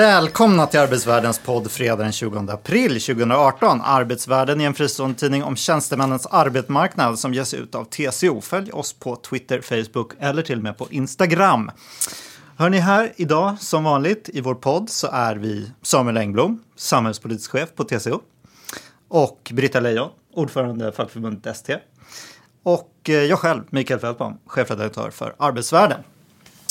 [0.00, 3.80] Välkomna till Arbetsvärldens podd fredag den 20 april 2018.
[3.84, 8.40] Arbetsvärlden är en fristående tidning om tjänstemännens arbetsmarknad som ges ut av TCO.
[8.40, 11.70] Följ oss på Twitter, Facebook eller till och med på Instagram.
[12.56, 17.50] Hör ni här idag, som vanligt i vår podd, så är vi Samuel Engblom, samhällspolitisk
[17.50, 18.20] chef på TCO.
[19.08, 21.76] Och Britta Lejon, ordförande fackförbundet ST.
[22.62, 26.02] Och eh, jag själv, Mikael Fältman, chefredaktör för Arbetsvärlden.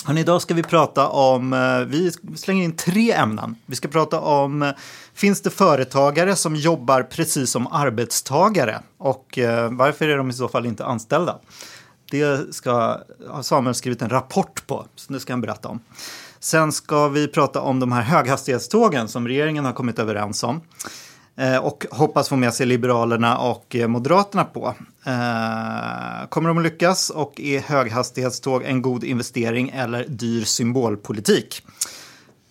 [0.05, 3.55] Hörrni, idag ska vi prata om, eh, vi slänger in tre ämnen.
[3.65, 4.71] Vi ska prata om, eh,
[5.13, 8.79] finns det företagare som jobbar precis som arbetstagare?
[8.97, 11.39] Och eh, varför är de i så fall inte anställda?
[12.11, 12.97] Det ska,
[13.29, 15.79] har Samuel skrivit en rapport på, så det ska han berätta om.
[16.39, 20.61] Sen ska vi prata om de här höghastighetstågen som regeringen har kommit överens om.
[21.61, 24.75] Och hoppas få med sig Liberalerna och Moderaterna på.
[25.09, 31.63] Eh, kommer de att lyckas och är höghastighetståg en god investering eller dyr symbolpolitik?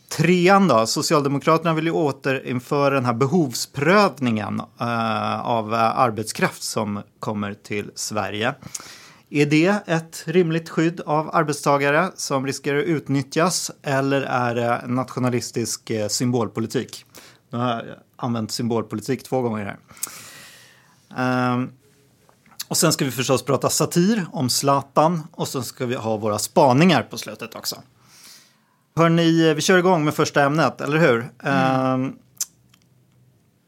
[0.08, 7.54] Trean då, Socialdemokraterna vill ju återinföra den här behovsprövningen eh, av eh, arbetskraft som kommer
[7.54, 8.54] till Sverige.
[9.30, 15.90] Är det ett rimligt skydd av arbetstagare som riskerar att utnyttjas eller är det nationalistisk
[16.08, 17.04] symbolpolitik?
[17.50, 17.84] Nu har jag
[18.16, 19.78] använt symbolpolitik två gånger här.
[21.54, 21.72] Um,
[22.68, 26.38] och sen ska vi förstås prata satir om Zlatan och sen ska vi ha våra
[26.38, 27.76] spaningar på slutet också.
[28.96, 31.30] Hörni, vi kör igång med första ämnet, eller hur?
[31.42, 32.00] Mm.
[32.00, 32.18] Um,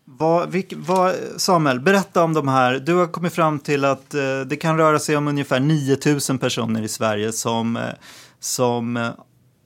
[0.04, 2.78] vad, vilk, vad, Samuel, berätta om de här.
[2.78, 6.82] Du har kommit fram till att uh, det kan röra sig om ungefär 9000 personer
[6.82, 7.82] i Sverige som, uh,
[8.40, 9.10] som uh,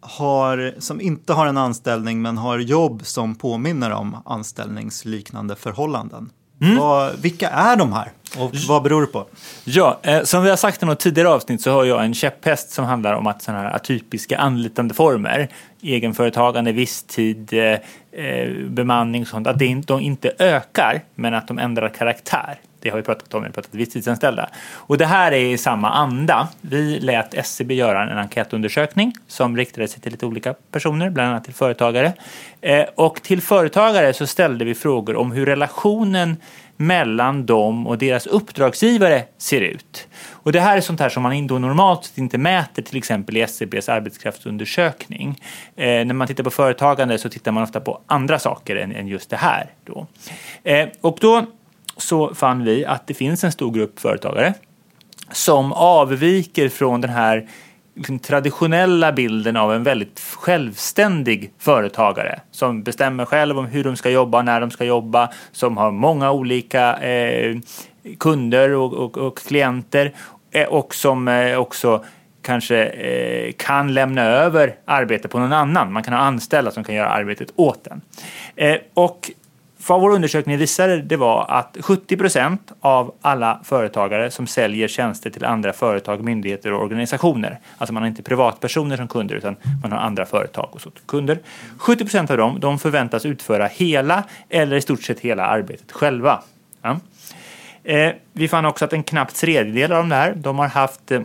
[0.00, 6.30] har, som inte har en anställning men har jobb som påminner om anställningsliknande förhållanden.
[6.64, 6.78] Mm.
[6.78, 8.08] Vad, vilka är de här
[8.38, 9.26] och vad beror det på?
[9.64, 12.70] Ja, eh, som vi har sagt i något tidigare avsnitt så har jag en käpphäst
[12.70, 15.48] som handlar om att sådana här atypiska anlitande former,
[15.82, 17.78] egenföretagande, visstid, eh,
[18.22, 22.58] eh bemanning och sånt, att de inte ökar men att de ändrar karaktär.
[22.84, 24.48] Det har vi pratat om, vi har pratat visstidsanställda.
[24.72, 26.48] Och det här är i samma anda.
[26.60, 31.44] Vi lät SCB göra en enkätundersökning som riktade sig till lite olika personer, bland annat
[31.44, 32.12] till företagare.
[32.60, 36.36] Eh, och till företagare så ställde vi frågor om hur relationen
[36.76, 40.08] mellan dem och deras uppdragsgivare ser ut.
[40.30, 43.40] Och det här är sånt här som man då normalt inte mäter till exempel i
[43.40, 45.40] SCBs arbetskraftsundersökning.
[45.76, 49.08] Eh, när man tittar på företagande så tittar man ofta på andra saker än, än
[49.08, 49.70] just det här.
[49.84, 50.06] Då.
[50.62, 51.46] Eh, och då
[51.96, 54.54] så fann vi att det finns en stor grupp företagare
[55.32, 57.48] som avviker från den här
[57.94, 64.10] liksom, traditionella bilden av en väldigt självständig företagare som bestämmer själv om hur de ska
[64.10, 67.56] jobba, när de ska jobba, som har många olika eh,
[68.18, 70.14] kunder och, och, och klienter
[70.50, 72.04] eh, och som eh, också
[72.42, 75.92] kanske eh, kan lämna över arbete på någon annan.
[75.92, 78.00] Man kan ha anställda som kan göra arbetet åt en.
[78.56, 79.30] Eh, och
[79.86, 85.30] vad vår undersökning visade det var att 70 procent av alla företagare som säljer tjänster
[85.30, 89.92] till andra företag, myndigheter och organisationer, alltså man har inte privatpersoner som kunder utan man
[89.92, 91.38] har andra företag och så kunder.
[91.78, 96.42] 70 procent av dem de förväntas utföra hela eller i stort sett hela arbetet själva.
[96.82, 97.00] Ja.
[97.84, 101.20] Eh, vi fann också att en knapp tredjedel av de här, de har haft eh,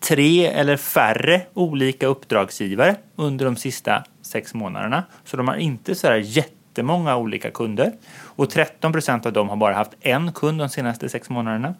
[0.00, 5.04] tre eller färre olika uppdragsgivare under de sista sex månaderna.
[5.24, 9.48] Så de har inte så här jätte jättemånga olika kunder och 13 procent av dem
[9.48, 11.74] har bara haft en kund de senaste sex månaderna.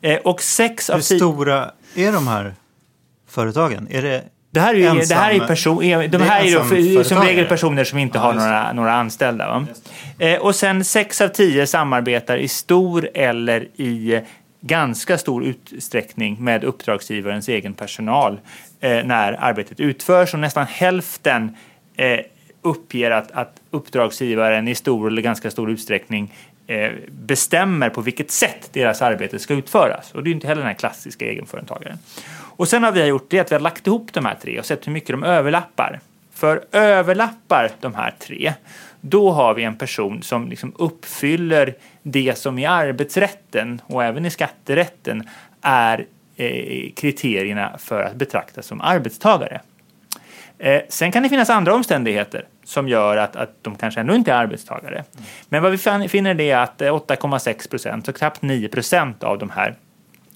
[0.00, 2.54] Eh, och sex Hur stora är de här
[3.28, 3.88] företagen?
[3.90, 5.78] Är det det här är, ju, det här är, person,
[6.10, 9.66] de här är, är som regel personer som inte ja, har några, några anställda.
[10.18, 14.20] Eh, och sen sex av tio samarbetar i stor eller i
[14.60, 18.40] ganska stor utsträckning med uppdragsgivarens egen personal
[18.80, 21.56] eh, när arbetet utförs och nästan hälften
[21.96, 22.20] eh,
[22.66, 26.32] uppger att, att uppdragsgivaren i stor eller ganska stor utsträckning
[26.66, 30.12] eh, bestämmer på vilket sätt deras arbete ska utföras.
[30.14, 31.98] Och det är inte heller den här klassiska egenföretagaren.
[32.56, 34.66] Och sen har vi gjort det att vi har lagt ihop de här tre och
[34.66, 36.00] sett hur mycket de överlappar.
[36.34, 38.52] För överlappar de här tre,
[39.00, 44.30] då har vi en person som liksom uppfyller det som i arbetsrätten och även i
[44.30, 45.28] skatterätten
[45.62, 49.60] är eh, kriterierna för att betraktas som arbetstagare.
[50.58, 54.32] Eh, sen kan det finnas andra omständigheter som gör att, att de kanske ändå inte
[54.32, 55.04] är arbetstagare.
[55.48, 55.78] Men vad vi
[56.08, 59.74] finner är att eh, 8,6 procent, så knappt 9 procent av de här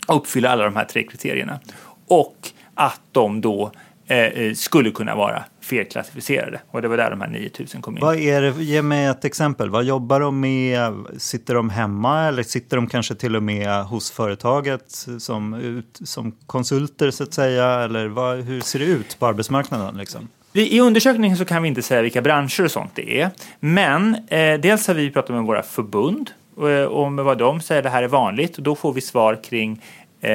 [0.08, 1.60] uppfyller alla de här tre kriterierna.
[2.06, 2.36] Och
[2.74, 3.72] att de då
[4.06, 6.60] eh, eh skulle kunna vara felklassificerade.
[6.70, 8.00] Och det var där de här 9000 kom in.
[8.00, 9.70] Vad är det, ge mig ett exempel.
[9.70, 10.92] Vad jobbar de med?
[11.18, 16.32] Sitter de hemma eller sitter de kanske till och med hos företaget som, ut, som
[16.46, 17.66] konsulter så att säga?
[17.66, 19.96] Eller vad, hur ser det ut på arbetsmarknaden?
[19.96, 20.28] Liksom?
[20.52, 23.30] I undersökningen så kan vi inte säga vilka branscher och sånt det är.
[23.60, 27.82] Men eh, dels har vi pratat med våra förbund eh, och, om vad de säger
[27.82, 28.56] det här är vanligt.
[28.56, 29.82] Och då får vi svar kring
[30.20, 30.32] eh,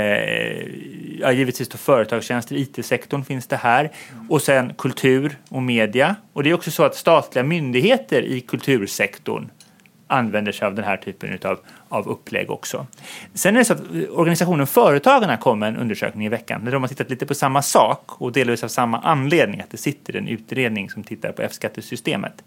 [1.19, 3.91] ja, givetvis då företagstjänster, IT-sektorn finns det här.
[4.29, 6.15] Och sen kultur och media.
[6.33, 9.49] Och det är också så att statliga myndigheter i kultursektorn
[10.07, 11.59] använder sig av den här typen av,
[11.89, 12.87] av upplägg också.
[13.33, 13.81] Sen är det så att
[14.11, 17.61] organisationen Företagarna kom med en undersökning i veckan där de har tittat lite på samma
[17.61, 22.43] sak och delvis av samma anledning att det sitter en utredning som tittar på F-skattesystemet.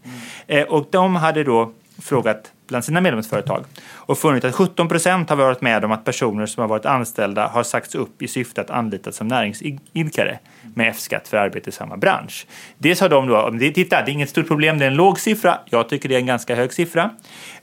[0.47, 1.73] Eh, och de hade då
[2.03, 3.65] frågat bland sina medlemsföretag
[3.95, 7.47] och funnit att 17 procent har varit med om att personer som har varit anställda
[7.49, 10.39] har sagts upp i syfte att anlitas som näringsidkare
[10.75, 12.47] med F-skatt för arbete i samma bransch.
[12.79, 15.21] Dels har de då, det- titta det är inget stort problem, det är en låg
[15.21, 17.11] siffra, jag tycker det är en ganska hög siffra.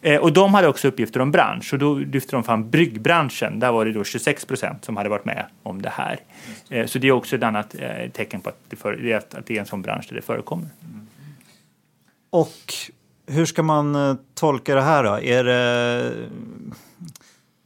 [0.02, 3.72] Eh, och de hade också uppgifter om bransch och då lyfte de fram bryggbranschen, där
[3.72, 6.20] var det då 26 procent som hade varit med om det här.
[6.70, 9.56] Eh, så det är också ett annat eh, tecken på att det, för, att det
[9.56, 10.68] är en sån bransch där det förekommer.
[12.30, 12.74] Och
[13.28, 15.20] hur ska man eh, tolka det här då?
[15.20, 16.12] Är det,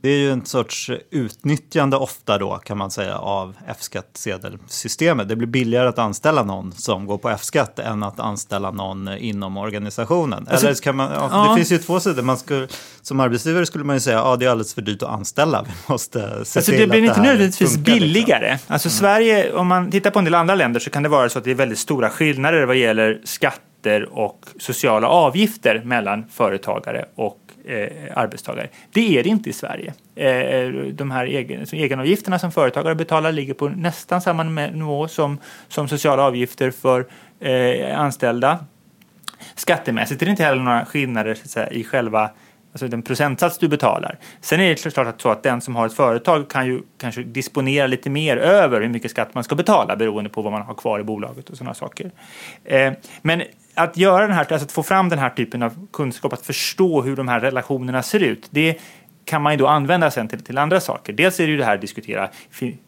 [0.01, 5.29] det är ju en sorts utnyttjande ofta då kan man säga av F-skattsedelsystemet.
[5.29, 9.57] Det blir billigare att anställa någon som går på F-skatt än att anställa någon inom
[9.57, 10.47] organisationen.
[10.49, 11.49] Alltså- Eller kan man, ja, Ja.
[11.49, 12.21] Det finns ju två sidor.
[12.23, 12.67] Man skulle,
[13.01, 15.63] som arbetsgivare skulle man ju säga att ja, det är alldeles för dyrt att anställa.
[15.63, 18.07] Vi måste se Alltså till det blir att inte här nödvändigtvis funkar, liksom.
[18.07, 18.57] billigare.
[18.67, 21.37] Alltså Sverige, om man tittar på en del andra länder så kan det vara så
[21.39, 23.21] att det är väldigt stora skillnader vad gäller
[23.79, 28.69] skatter och sociala avgifter mellan företagare och eh, arbetstagare.
[28.93, 29.93] Det är det inte i Sverige.
[30.15, 35.37] Eh, de här egen, så egenavgifterna som företagare betalar ligger på nästan samma nivå som,
[35.67, 37.05] som sociala avgifter för
[37.39, 38.65] eh, anställda.
[39.55, 42.29] Skattemässigt är det inte heller några skillnader så att säga, i själva
[42.71, 44.17] alltså den procentsats du betalar.
[44.41, 47.23] Sen är det klart att, så att den som har ett företag kan ju kanske
[47.23, 50.73] disponera lite mer över hur mycket skatt man ska betala beroende på vad man har
[50.73, 52.11] kvar i bolaget och sådana saker.
[52.63, 53.43] Eh, men
[53.73, 57.01] att göra den här, alltså att få fram den här typen av kunskap, att förstå
[57.01, 58.81] hur de här relationerna ser ut, det
[59.25, 61.13] kan man ju då använda sen till, till andra saker.
[61.13, 62.29] Dels är det ju det här att diskutera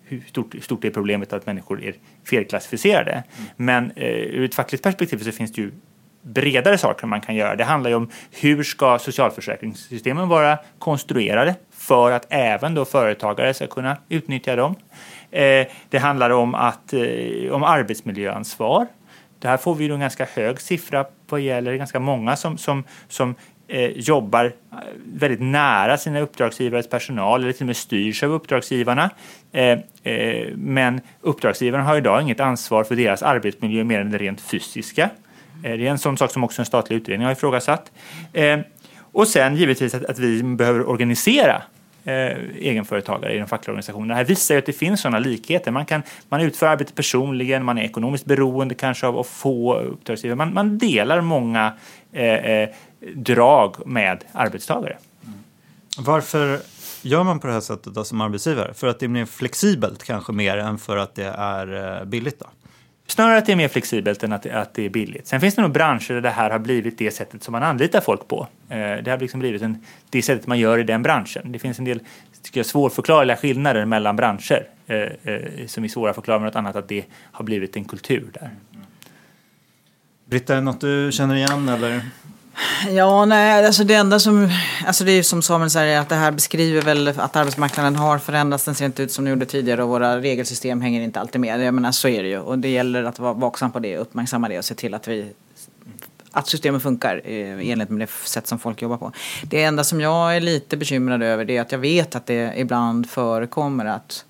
[0.04, 1.94] hur stort, hur stort är problemet att människor är
[2.30, 3.24] felklassificerade.
[3.56, 5.72] Men eh, ur ett fackligt perspektiv så finns det ju
[6.22, 7.56] bredare saker man kan göra.
[7.56, 13.68] Det handlar ju om hur ska socialförsäkringssystemen vara konstruerade för att även då företagare ska
[13.68, 14.76] kunna utnyttja dem.
[15.32, 18.88] Eh, det handlar om, att, eh, om arbetsmiljöansvar.
[19.42, 23.36] Där får vi en ganska hög siffra vad gäller ganska många som, som, som
[23.68, 24.78] eh, jobbar eh,
[25.14, 29.10] väldigt nära sina uppdragsgivares personal eller till och med styrs av uppdragsgivarna.
[29.52, 34.42] Eh, eh, men uppdragsgivaren har idag inget ansvar för deras arbetsmiljö mer än det rent
[34.42, 35.10] fysiska.
[35.64, 37.92] Eh, Det är en sån sak som också en statlig utredning har ifrågasatt.
[38.34, 38.60] Eh,
[39.14, 41.62] Och sen givetvis att, att vi behöver organisera
[42.04, 42.14] eh,
[42.60, 44.14] egenföretagare i de fackliga organisationerna.
[44.14, 45.72] Det här visar ju att det finns sådana likheter.
[45.72, 50.36] Man, kan, man utför arbete personligen, man är ekonomiskt beroende kanske av att få uppdragsgivare.
[50.36, 51.74] Man, man delar många
[52.12, 52.70] eh, eh,
[53.16, 54.98] drag med arbetstagare.
[55.24, 55.40] Mm.
[55.98, 56.60] Varför
[57.02, 58.74] gör man på det här sättet då, som arbetsgivare?
[58.74, 62.40] För att det är mer flexibelt kanske mer än för att det är eh, billigt
[62.40, 62.46] då?
[63.12, 65.28] Snarare att det är mer flexibelt än att det, att det är billigt.
[65.28, 68.02] Sen finns det nog branscher där det här har blivit det sättet som man anlitar
[68.02, 68.48] folk på.
[68.70, 71.52] Eh, det har liksom blivit en, det sättet man gör i den branschen.
[71.52, 72.00] Det finns en del
[72.42, 76.56] tycker jag, svårförklarliga skillnader mellan branscher eh, eh, som är svåra att förklara med något
[76.56, 78.50] annat att det har blivit en kultur där.
[80.26, 82.02] Britta, är det något du känner igen eller?
[82.90, 84.50] Ja, nej, alltså det enda som,
[84.86, 88.18] alltså det är ju som Samuel säger att det här beskriver väl att arbetsmarknaden har
[88.18, 88.66] förändrats.
[88.66, 91.62] Den ser inte ut som den gjorde tidigare och våra regelsystem hänger inte alltid med.
[91.62, 94.50] Jag menar, så är det ju och det gäller att vara vaksam på det, uppmärksamma
[94.50, 95.34] det och se till att vi
[96.32, 99.12] att systemet funkar eh, i enlighet med det sätt som folk jobbar på.
[99.44, 102.54] Det enda som jag är lite bekymrad över det är att jag vet att det
[102.58, 104.26] ibland förekommer att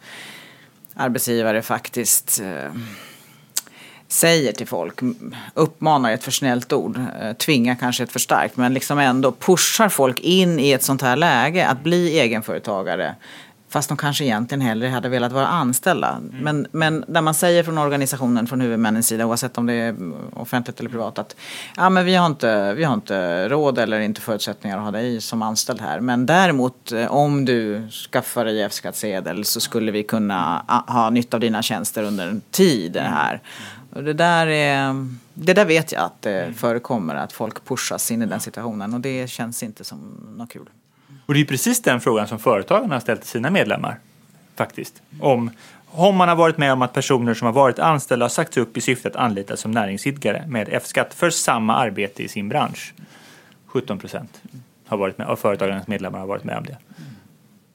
[0.93, 2.71] arbetsgivare faktiskt eh,
[4.12, 5.00] säger till folk,
[5.53, 9.89] uppmanar ett för snällt ord, eh, tvingar kanske ett för starkt, men liksom ändå pushar
[9.89, 13.15] folk in i ett sånt här läge att bli egenföretagare
[13.72, 16.20] Fast de kanske egentligen hellre hade velat vara anställda.
[16.41, 19.96] Men, men när man säger från organisationen, från huvudmännens sida, oavsett om det är
[20.34, 21.36] offentligt eller privat, att
[21.77, 25.22] ja, men vi, har inte, vi har inte råd eller inte förutsättningar att ha dig
[25.22, 26.00] som anställd här.
[26.00, 31.38] Men däremot eh, om du skaffar dig F-skattsedel så skulle vi kunna ah, ha nytta
[31.38, 33.41] av dina tjänster under en tid här.
[33.93, 38.21] Och det, där är, det där vet jag att det förekommer, att folk pushas in
[38.21, 38.93] i den situationen.
[38.93, 40.00] Och det känns inte som
[40.38, 40.69] något kul.
[41.25, 44.00] Och det är precis den frågan som företagen har ställt till sina medlemmar.
[44.55, 45.01] Faktiskt.
[45.19, 45.51] Om,
[45.86, 48.77] om man har varit med om att personer som har varit anställda har sagts upp
[48.77, 52.93] i syfte att anlitas som näringsidkare med F-skatt för samma arbete i sin bransch.
[53.65, 54.41] 17 procent
[54.88, 56.77] av företagarnas medlemmar har varit med om det.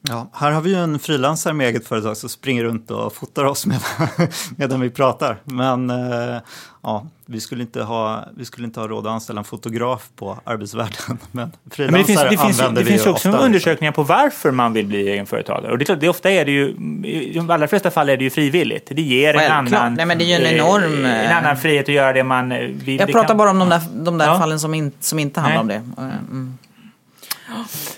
[0.08, 3.44] Ja, här har vi ju en frilansare med eget företag som springer runt och fotar
[3.44, 3.78] oss med,
[4.56, 5.36] medan vi pratar.
[5.44, 6.36] Men eh,
[6.82, 10.38] ja, vi skulle, inte ha, vi skulle inte ha råd att anställa en fotograf på
[10.44, 11.18] arbetsvärlden.
[11.32, 13.40] Men frilansare Men det finns, det finns, använder det vi finns ju också ofta.
[13.40, 15.72] undersökningar på varför man vill bli egenföretagare.
[15.72, 16.68] Och det är klart, det ofta är det ju,
[17.04, 18.88] i de allra flesta fall är det ju frivilligt.
[18.96, 19.80] Det ger en Självklart.
[19.82, 22.12] annan, Nej, men det är ju en eh, enorm, en eh, annan frihet att göra
[22.12, 23.00] det man eh, vill.
[23.00, 24.38] Jag pratar kan- bara om de där, de där Ja.
[24.38, 25.76] fallen som, in, som inte handlar Nej.
[25.78, 26.02] om det.
[26.30, 26.58] Mm.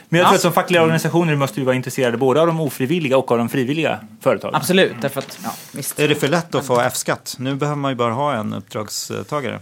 [0.08, 0.35] Men jag tror Ja.
[0.35, 3.49] att som fackliga organisationer måste vi vara intresserade både av de ofrivilliga och av de
[3.49, 4.54] frivilliga företagen.
[4.54, 5.99] Absolut, därför att, ja, visst.
[6.00, 7.37] Är det för lätt att få F-skatt?
[7.38, 9.58] Nu behöver man ju bara ha en uppdragstagare.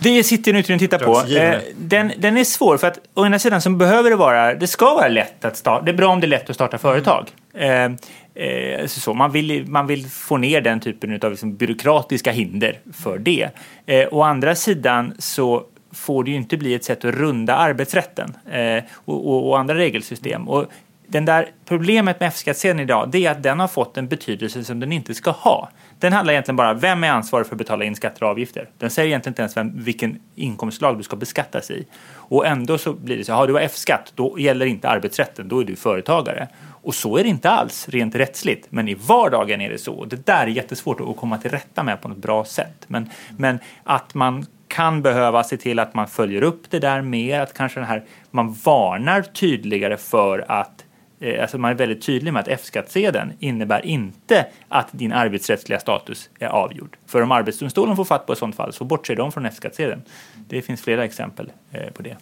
[0.00, 1.36] Det sitter en utredning och tittar på.
[1.36, 4.66] Eh, den, den är svår för att å ena sidan så behöver det vara, det
[4.66, 7.28] ska vara lätt att starta, det är bra om det är lätt att starta företag.
[7.54, 12.78] Eh, eh, så, man, vill, man vill få ner den typen av liksom byråkratiska hinder
[12.94, 13.50] för det.
[13.86, 15.62] Eh, å andra sidan så
[15.94, 19.74] får det ju inte bli ett sätt att runda arbetsrätten eh, och, och, och andra
[19.74, 20.48] regelsystem.
[20.48, 20.66] Och
[21.06, 24.80] den där problemet med F-skattsedeln idag det är att den har fått en betydelse som
[24.80, 25.68] den inte ska ha.
[25.98, 28.68] Den handlar egentligen bara vem är ansvarig för att betala in skatter och avgifter.
[28.78, 31.86] Den säger egentligen inte ens vem, vilken inkomstslag du ska beskattas i.
[32.12, 35.64] Och ändå så blir det så, har du F-skatt då gäller inte arbetsrätten, då är
[35.64, 36.48] du företagare.
[36.82, 39.94] Och så är det inte alls rent rättsligt, men i vardagen är det så.
[39.94, 42.84] Och det där är jättesvårt att komma till rätta med på något bra sätt.
[42.86, 47.40] Men, men att man kan behöva se till att man följer upp det där mer,
[47.40, 50.84] att kanske den här, man varnar tydligare för att
[51.20, 56.30] eh, Alltså man är väldigt tydlig med att F-skattsedeln innebär inte att din arbetsrättsliga status
[56.38, 56.96] är avgjord.
[57.06, 60.02] För om Arbetsdomstolen får fatt på ett sådant fall så bortser de från F-skattsedeln.
[60.48, 62.16] Det finns flera exempel eh, på det.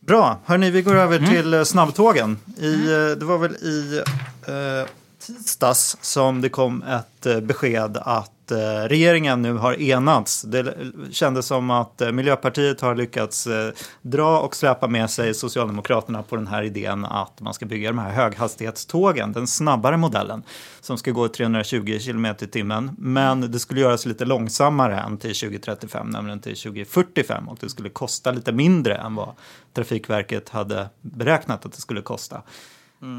[0.00, 1.30] Bra, hörni, vi går över Mm.
[1.30, 2.38] till eh, snabbtågen.
[2.58, 2.76] I,
[3.18, 4.02] det var väl i
[4.48, 4.88] eh,
[5.26, 10.42] tisdags som det kom ett besked att eh, regeringen nu har enats.
[10.42, 10.74] Det
[11.10, 13.72] kändes som att eh, Miljöpartiet har lyckats eh,
[14.02, 17.98] dra och släpa med sig Socialdemokraterna på den här idén att man ska bygga de
[17.98, 20.42] här höghastighetstågen, den snabbare modellen,
[20.80, 22.90] som ska gå 320 km i timmen.
[22.98, 27.88] Men det skulle göras lite långsammare än till 2035, nämligen till 2045 och det skulle
[27.88, 29.28] kosta lite mindre än vad
[29.74, 32.42] Trafikverket hade beräknat att det skulle kosta.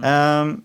[0.04, 0.62] Ehm,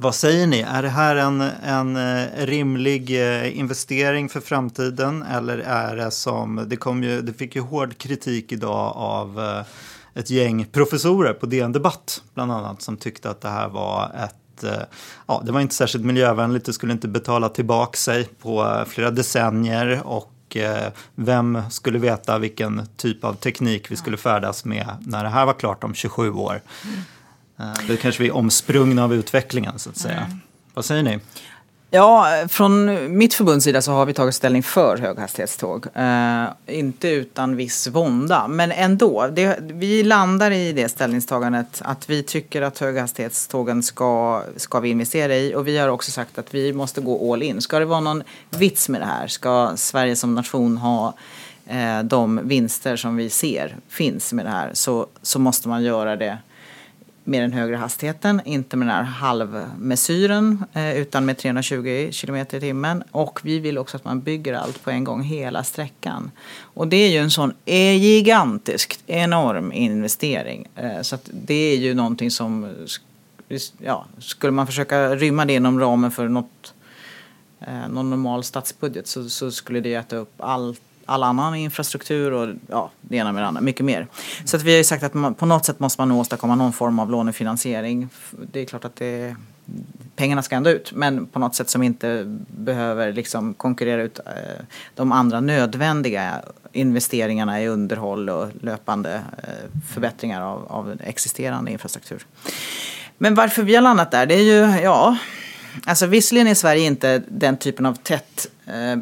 [0.00, 0.60] vad säger ni?
[0.60, 6.64] Är det här en, en eh, rimlig eh, investering för framtiden eller är det som,
[6.66, 11.46] det, kom ju, det fick ju hård kritik idag av eh, ett gäng professorer på
[11.46, 14.34] DN Debatt bland annat som tyckte att det här var ett
[15.26, 20.00] Ja, det var inte särskilt miljövänligt, det skulle inte betala tillbaka sig på flera decennier
[20.04, 20.56] och
[21.14, 25.52] vem skulle veta vilken typ av teknik vi skulle färdas med när det här var
[25.52, 26.60] klart om 27 år.
[27.58, 30.30] Eh, Då kanske vi är omsprungna av utvecklingen så att säga.
[30.74, 31.18] Vad säger ni?
[31.90, 35.86] Ja, från mitt förbunds sida så har vi tagit ställning för höghastighetståg.
[35.94, 39.28] Eh, inte utan viss vånda, men ändå.
[39.32, 45.36] Det, vi landar i det ställningstagandet att vi tycker att höghastighetstågen ska, ska vi investera
[45.36, 45.54] i.
[45.54, 47.60] Och vi har också sagt att vi måste gå all in.
[47.60, 49.26] Ska det vara någon vits med det här?
[49.26, 51.14] Ska Sverige som nation ha
[51.66, 56.16] eh, de vinster som vi ser finns med det här så, så måste man göra
[56.16, 56.38] det
[57.28, 62.44] med den högre hastigheten, inte med den här halvmesyren eh, utan med 320 km i
[62.44, 63.02] timmen.
[63.10, 66.30] Och vi vill också att man bygger allt på en gång, hela sträckan.
[66.60, 70.66] Och det är ju en sån eh, gigantisk, enorm investering.
[70.74, 72.66] Eh, så att det är ju någonting som,
[73.78, 76.74] ja, skulle man försöka rymma det inom ramen för något,
[77.88, 82.90] någon normal statsbudget så, så skulle det äta upp allt all annan infrastruktur och ja,
[83.00, 84.06] det ena med det andra, mycket mer.
[84.44, 86.54] Så att vi har ju sagt att man, på något sätt måste man nog åstadkomma
[86.54, 88.08] någon form av lånefinansiering.
[88.52, 89.36] Det är klart att det,
[90.16, 94.64] pengarna ska ändå ut, men på något sätt som inte behöver liksom konkurrera ut eh,
[94.94, 102.26] de andra nödvändiga investeringarna i underhåll och löpande eh, förbättringar av, av existerande infrastruktur.
[103.18, 105.16] Men varför vi har landat där, det är ju, ja,
[105.84, 108.96] alltså visserligen är Sverige inte den typen av tätt eh,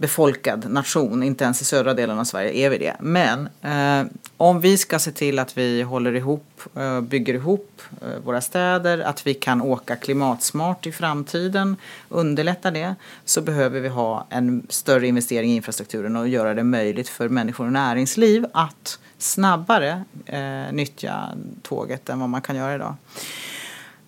[0.00, 2.96] befolkad nation, inte ens i södra delen av Sverige är vi det.
[3.00, 8.24] Men eh, om vi ska se till att vi håller ihop, eh, bygger ihop eh,
[8.24, 11.76] våra städer, att vi kan åka klimatsmart i framtiden,
[12.08, 17.08] underlätta det, så behöver vi ha en större investering i infrastrukturen och göra det möjligt
[17.08, 21.28] för människor och näringsliv att snabbare eh, nyttja
[21.62, 22.94] tåget än vad man kan göra idag.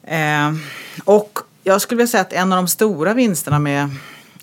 [0.02, 0.52] Eh,
[1.04, 3.90] och jag skulle vilja säga att en av de stora vinsterna med,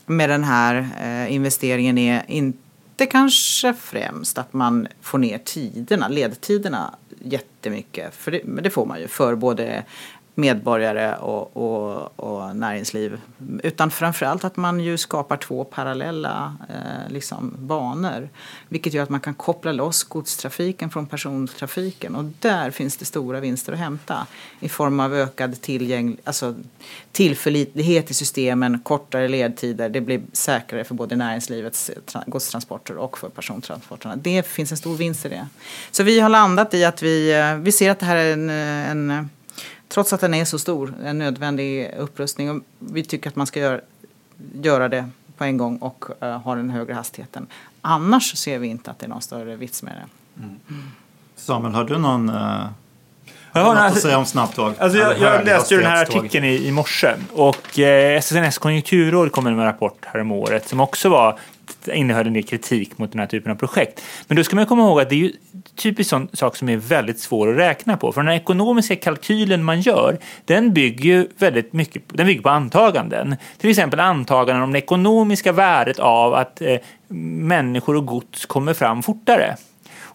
[0.05, 6.95] med den här eh, investeringen är inte kanske främst att man får ner tiderna, ledtiderna
[7.23, 8.15] jättemycket.
[8.15, 9.83] För det, men det får man ju för både
[10.35, 13.21] medborgare och, och, och näringsliv.
[13.63, 18.29] Utan framförallt att man ju skapar två parallella eh, liksom, banor.
[18.69, 22.15] Vilket gör att man kan koppla loss godstrafiken från persontrafiken.
[22.15, 24.27] Och där finns det stora vinster att hämta.
[24.59, 26.55] I form av ökad tillgäng, alltså,
[27.11, 29.89] tillförlitlighet i systemen, kortare ledtider.
[29.89, 34.15] Det blir säkrare för både näringslivets eh, godstransporter och för persontransporterna.
[34.15, 35.47] Det finns en stor vinst i det.
[35.91, 38.49] Så vi har landat i att vi, eh, vi ser att det här är en,
[38.49, 39.29] eh, en
[39.87, 42.49] trots att den är så stor, en nödvändig upprustning.
[42.49, 43.81] Och vi tycker att man ska göra,
[44.53, 47.47] göra det på en gång och uh, ha den högre hastigheten.
[47.81, 50.41] Annars ser vi inte att det är någon större vits med det.
[50.43, 50.59] Mm.
[51.35, 52.65] Samuel, har du någon uh...
[53.55, 54.73] Jag har något alltså, att säga om snabbtåg?
[54.79, 59.31] Alltså jag, jag läste ju den här artikeln i, i morse och eh, SSNS konjunkturråd
[59.31, 61.39] kom med en rapport här om året som också var
[61.93, 64.01] innehöll en del kritik mot den här typen av projekt.
[64.27, 65.31] Men då ska man komma ihåg att det är ju
[65.75, 68.11] typiskt sån sak som är väldigt svår att räkna på.
[68.11, 73.35] För den ekonomiska kalkylen man gör, den bygger ju väldigt mycket den bygger på antaganden.
[73.57, 76.75] Till exempel antaganden om det ekonomiska värdet av att eh,
[77.07, 79.55] människor och gods kommer fram fortare.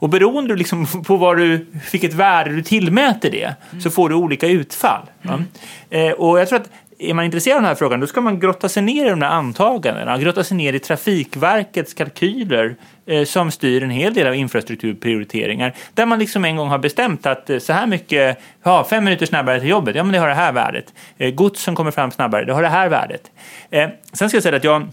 [0.01, 3.81] Och beroende liksom på vad du, vilket värde du tillmäter det mm.
[3.81, 5.03] så får du olika utfall.
[5.23, 5.45] Mm.
[5.91, 8.41] Eh, och jag tror att är man intresserad av den här frågan då ska man
[8.41, 12.77] grotta sig ner i de där antagandena, grotta sig ner i Trafikverkets kalkyler
[13.07, 15.75] eh, som styr en hel del av infrastrukturprioriteringar.
[15.95, 19.27] Där man liksom en gång har bestämt att eh, så här mycket, ja, fem minuter
[19.27, 20.95] snabbare till jobbet, ja men det har det här värdet.
[21.19, 23.23] Eh, gods som kommer fram snabbare, det har det här värdet.
[23.71, 24.89] Eh, sen ska jag säga att jag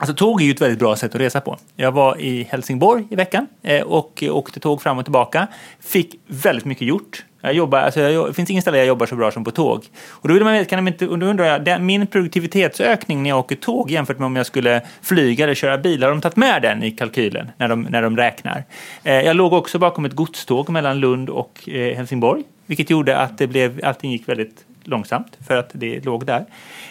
[0.00, 1.58] Alltså tåg är ju ett väldigt bra sätt att resa på.
[1.76, 5.46] Jag var i Helsingborg i veckan eh, och åkte tåg fram och tillbaka.
[5.80, 7.24] Fick väldigt mycket gjort.
[7.40, 9.84] Jag jobbar, alltså jag, det finns ingen ställe jag jobbar så bra som på tåg.
[10.08, 13.38] Och då, vill man, kan man inte, då undrar jag, den, min produktivitetsökning när jag
[13.38, 16.62] åker tåg jämfört med om jag skulle flyga eller köra bil, har de tagit med
[16.62, 18.64] den i kalkylen när de, när de räknar?
[19.02, 23.38] Eh, jag låg också bakom ett godståg mellan Lund och eh, Helsingborg, vilket gjorde att
[23.38, 26.44] det blev, allting gick väldigt långsamt för att det låg där.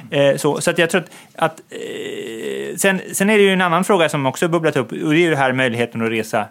[0.10, 3.62] Eh, så, så att jag tror att, att eh, sen, sen är det ju en
[3.62, 6.46] annan fråga som också bubblat upp och det är ju det här möjligheten att resa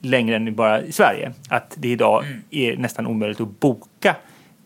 [0.00, 1.32] längre än bara i Sverige.
[1.48, 2.42] Att det idag mm.
[2.50, 4.16] är nästan omöjligt att boka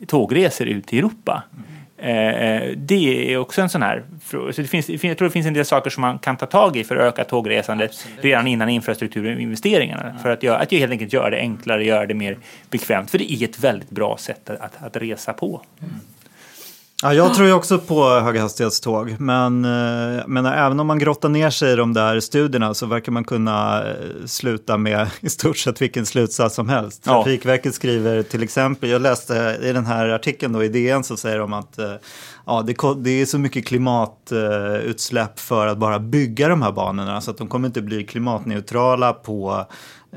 [0.06, 1.42] tågresor ut i Europa.
[1.52, 1.64] Mm.
[1.98, 5.54] Eh, det är också en sån här så det finns, Jag tror det finns en
[5.54, 8.24] del saker som man kan ta tag i för att öka tågresandet Absolut.
[8.24, 10.02] redan innan infrastrukturinvesteringarna.
[10.02, 10.18] Mm.
[10.18, 12.38] För att, göra, att helt enkelt göra det enklare, göra det mer
[12.70, 13.10] bekvämt.
[13.10, 15.62] För det är ett väldigt bra sätt att, att, att resa på.
[15.80, 15.94] Mm.
[17.04, 21.50] Ja, jag tror ju också på höghastighetståg, men, eh, men även om man grottar ner
[21.50, 23.94] sig i de där studierna så verkar man kunna eh,
[24.26, 27.04] sluta med i stort sett vilken slutsats som helst.
[27.04, 31.38] Trafikverket skriver till exempel, jag läste i den här artikeln då i DN så säger
[31.38, 31.92] de att eh,
[32.46, 37.30] ja, det, det är så mycket klimatutsläpp för att bara bygga de här banorna så
[37.30, 39.66] att de kommer inte bli klimatneutrala på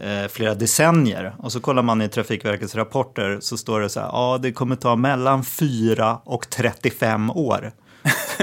[0.01, 1.35] eh, flera decennier.
[1.37, 4.75] Och så kollar man i Trafikverkets rapporter så står det så här, ja det kommer
[4.75, 7.71] ta mellan 4 och 35 år.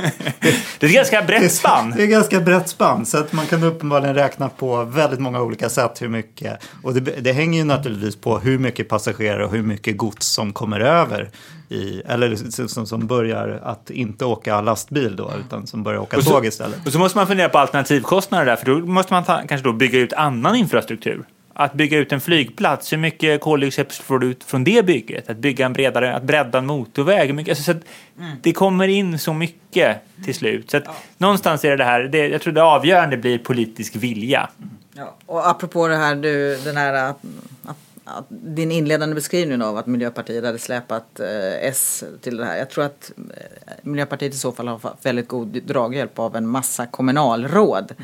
[0.78, 1.90] det är ett ganska brett spann.
[1.90, 5.42] Det är ett ganska brett spann, så att man kan uppenbarligen räkna på väldigt många
[5.42, 6.64] olika sätt hur mycket.
[6.82, 10.52] Och det, det hänger ju naturligtvis på hur mycket passagerare och hur mycket gods som
[10.52, 11.30] kommer över.
[11.68, 12.36] I, eller
[12.68, 16.86] som, som börjar att inte åka lastbil då, utan som börjar åka så, tåg istället.
[16.86, 19.72] Och så måste man fundera på alternativkostnader där, för då måste man ta, kanske då
[19.72, 24.44] bygga ut annan infrastruktur att bygga ut en flygplats, hur mycket koldioxid får du ut
[24.44, 25.30] från det bygget?
[25.30, 27.34] Att bygga en bredare, att bredda en motorväg.
[27.34, 27.78] Mycket, alltså, så
[28.18, 28.36] mm.
[28.42, 30.70] Det kommer in så mycket till slut.
[30.70, 30.94] Så att, ja.
[31.18, 34.48] Någonstans är det det här, det, jag tror det avgörande blir politisk vilja.
[34.92, 35.16] Ja.
[35.26, 37.14] Och apropå det här, du, den här
[38.04, 42.56] att, din inledande beskrivning av att Miljöpartiet hade släpat eh, S till det här.
[42.56, 46.46] Jag tror att eh, Miljöpartiet i så fall har fått väldigt god draghjälp av en
[46.46, 47.94] massa kommunalråd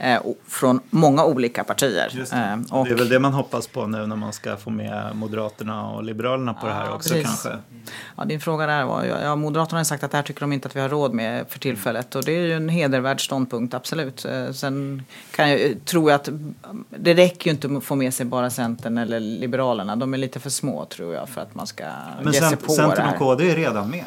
[0.00, 0.16] mm.
[0.16, 2.10] eh, från många olika partier.
[2.14, 2.74] Det.
[2.74, 5.90] Och, det är väl det man hoppas på nu när man ska få med Moderaterna
[5.90, 7.26] och Liberalerna på ja, det här också precis.
[7.26, 7.58] kanske.
[8.16, 10.68] Ja, din fråga där var, ja, Moderaterna har sagt att det här tycker de inte
[10.68, 14.26] att vi har råd med för tillfället och det är ju en hedervärd ståndpunkt, absolut.
[14.52, 16.28] Sen kan jag, tror jag att
[16.90, 19.47] det räcker ju inte att få med sig bara Centern eller Liberalerna.
[19.96, 21.84] De är lite för små tror jag för att man ska
[22.22, 23.12] Men ge sig på Centern det här.
[23.12, 24.04] och KD är redan med.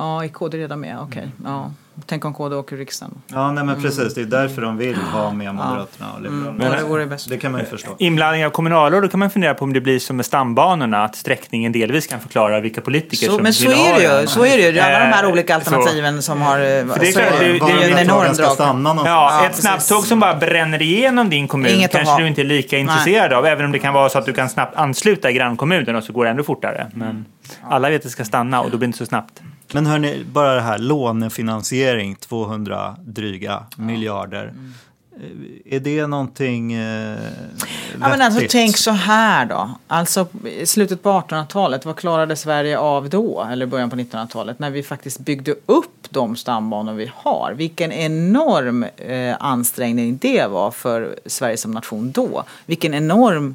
[0.00, 0.96] Ja, är KD redan med?
[1.00, 1.28] Okej.
[1.44, 1.70] Ja.
[2.06, 3.14] Tänk om KD åker riksdagen.
[3.26, 4.14] Ja, nej men precis.
[4.14, 6.64] Det är därför de vill ha med Moderaterna och Liberalerna.
[6.64, 7.28] Ja, det vore bäst.
[7.28, 7.90] Det kan man ju förstå.
[7.98, 11.16] Inblandning av kommunalråd, då kan man fundera på om det blir som med stambanorna, att
[11.16, 14.26] sträckningen delvis kan förklara vilka politiker Så, som men så vill ha är det ju.
[14.26, 14.72] Så är det ju.
[14.72, 15.74] Det är alla de här Eh, olika så.
[15.74, 16.58] alternativen som har...
[16.58, 18.50] eh, det är så klart, det- det- det är ju en enorm drag.
[18.52, 19.06] stanna någonstans.
[19.08, 22.18] Ja, Ja, ett snabbtåg som bara bränner igenom din kommun Inget att kanske ha.
[22.20, 23.46] du inte är lika intresserad av.
[23.46, 26.12] Även om det kan vara så att du kan snabbt ansluta i grannkommunen och så
[26.12, 26.86] går det ännu fortare.
[26.94, 27.24] Men
[27.68, 29.42] alla vet att det ska stanna och då blir det inte så snabbt.
[29.72, 34.42] Men hörni, bara det här lånefinansiering, 200 dryga miljarder.
[34.42, 34.72] Mm.
[35.16, 37.18] Eh, Är det någonting eh,
[38.00, 39.70] Ja, men alltså, tänk så här då.
[39.86, 43.46] Alltså i slutet på 1800-talet, vad klarade Sverige av då?
[43.52, 44.58] Eller början på 1900-talet?
[44.58, 47.54] När vi faktiskt byggde upp de stambanor vi har.
[47.56, 52.44] Vilken enorm eh, ansträngning det var för Sverige som nation då.
[52.66, 53.54] Vilken enorm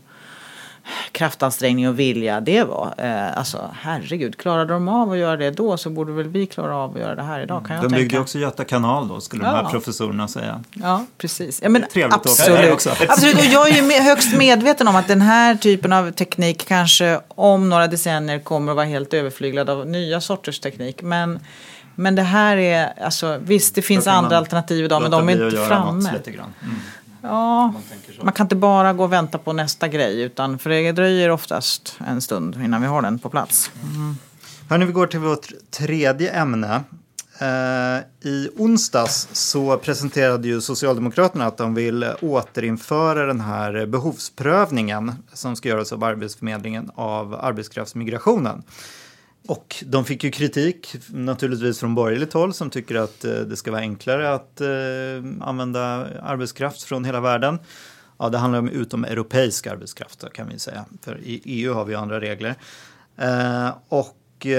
[1.12, 2.94] kraftansträngning och vilja det var.
[2.98, 6.76] Eh, alltså herregud, klarade de av att göra det då så borde väl vi klara
[6.78, 8.00] av att göra det här idag kan jag De tänka.
[8.02, 9.70] byggde ju också Göta kanal då, skulle de här Ja.
[9.70, 10.64] professorerna säga.
[10.74, 11.60] Ja, precis.
[11.64, 12.74] Ja, men trevligt absolut.
[12.74, 12.90] också.
[13.10, 13.36] absolut.
[13.40, 17.70] Och jag är ju högst medveten om att den här typen av teknik kanske om
[17.70, 21.02] några decennier kommer att vara helt överflyglad av nya sorters teknik.
[21.02, 21.40] Men,
[21.96, 25.58] men det här är, alltså visst det finns andra alternativ idag men de är inte
[25.68, 26.10] framme.
[27.26, 27.36] Mm.
[27.36, 27.74] Ja,
[28.22, 31.98] man kan inte bara gå och vänta på nästa grej utan för det dröjer oftast
[32.08, 33.72] en stund innan vi har den på plats.
[34.70, 36.84] Hörni, vi går till vårt tredje ämne.
[37.40, 45.56] Eh, I onsdags så presenterade ju Socialdemokraterna att de vill återinföra den här behovsprövningen som
[45.56, 48.64] ska göras av Arbetsförmedlingen av arbetskraftsmigrationen.
[49.48, 53.72] Och de fick ju kritik naturligtvis från borgerligt håll som tycker att eh, det ska
[53.72, 54.68] vara enklare att eh,
[55.42, 57.60] använda arbetskraft från hela världen.
[58.18, 60.86] Ja, det handlar om utomeuropeisk arbetskraft kan vi säga.
[61.02, 62.56] För i EU har vi ju andra regler.
[63.18, 64.18] Eh, och,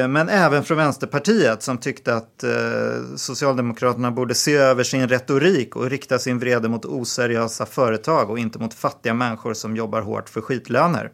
[0.08, 5.90] men även från Vänsterpartiet som tyckte att eh, Socialdemokraterna borde se över sin retorik och
[5.90, 10.40] rikta sin vrede mot oseriösa företag och inte mot fattiga människor som jobbar hårt för
[10.40, 11.10] skitlöner.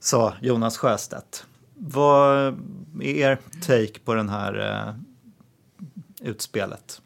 [0.00, 1.44] Sa Jonas Sjöstedt.
[1.86, 2.54] Vad
[3.00, 4.94] är er take på den här eh,
[6.30, 7.00] utspelet?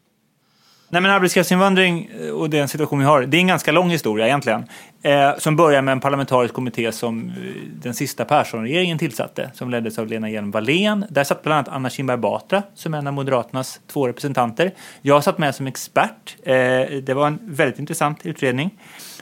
[0.91, 4.27] Nej, men arbetskraftsinvandring eh, och den situation vi har, det är en ganska lång historia
[4.27, 4.65] egentligen.
[5.03, 7.35] Eh, som börjar med en parlamentarisk kommitté som eh,
[7.83, 11.05] den sista Persson-regeringen tillsatte, som leddes av Lena Hjelm-Wallén.
[11.11, 14.73] Där satt bland annat Anna Kinberg Batra som en av Moderaternas två representanter.
[15.03, 16.37] Jag satt med som expert.
[16.43, 16.55] Eh,
[17.03, 18.71] det var en väldigt intressant utredning.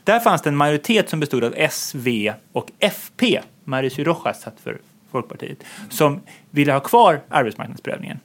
[0.05, 3.41] Där fanns det en majoritet som bestod av S, V och FP.
[3.65, 4.79] Mauricio Rojas satt för
[5.17, 8.21] Folkpartiet, som ville ha kvar arbetsmarknadsprövningen.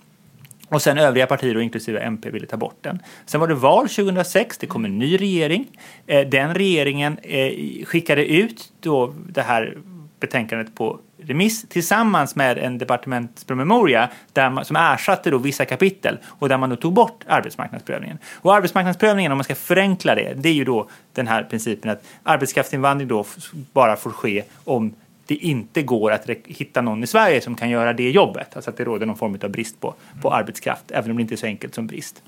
[0.68, 3.00] Och sen övriga partier, och inklusive MP, ville ta bort den.
[3.26, 5.68] Sen var det val 2006, det kom en ny regering.
[6.08, 9.78] Eh, den regeringen eh, skickade ut då det här
[10.20, 16.50] betänkandet på remiss tillsammans med en departementspromemoria där man, som ersatte då vissa kapitel och
[16.50, 18.18] där man då tog bort arbetsmarknadsprövningen.
[18.34, 22.04] Och arbetsmarknadsprövningen, om man ska förenkla det, det är ju då den här principen att
[22.24, 23.26] arbetskraftsinvandring då
[23.74, 24.94] bara får ske om
[25.32, 28.56] det inte går att hitta någon i Sverige som kan göra det jobbet.
[28.56, 31.36] Alltså att det råder någon form av brist på, på arbetskraft, även om det inte
[31.36, 32.24] är så enkelt som brist.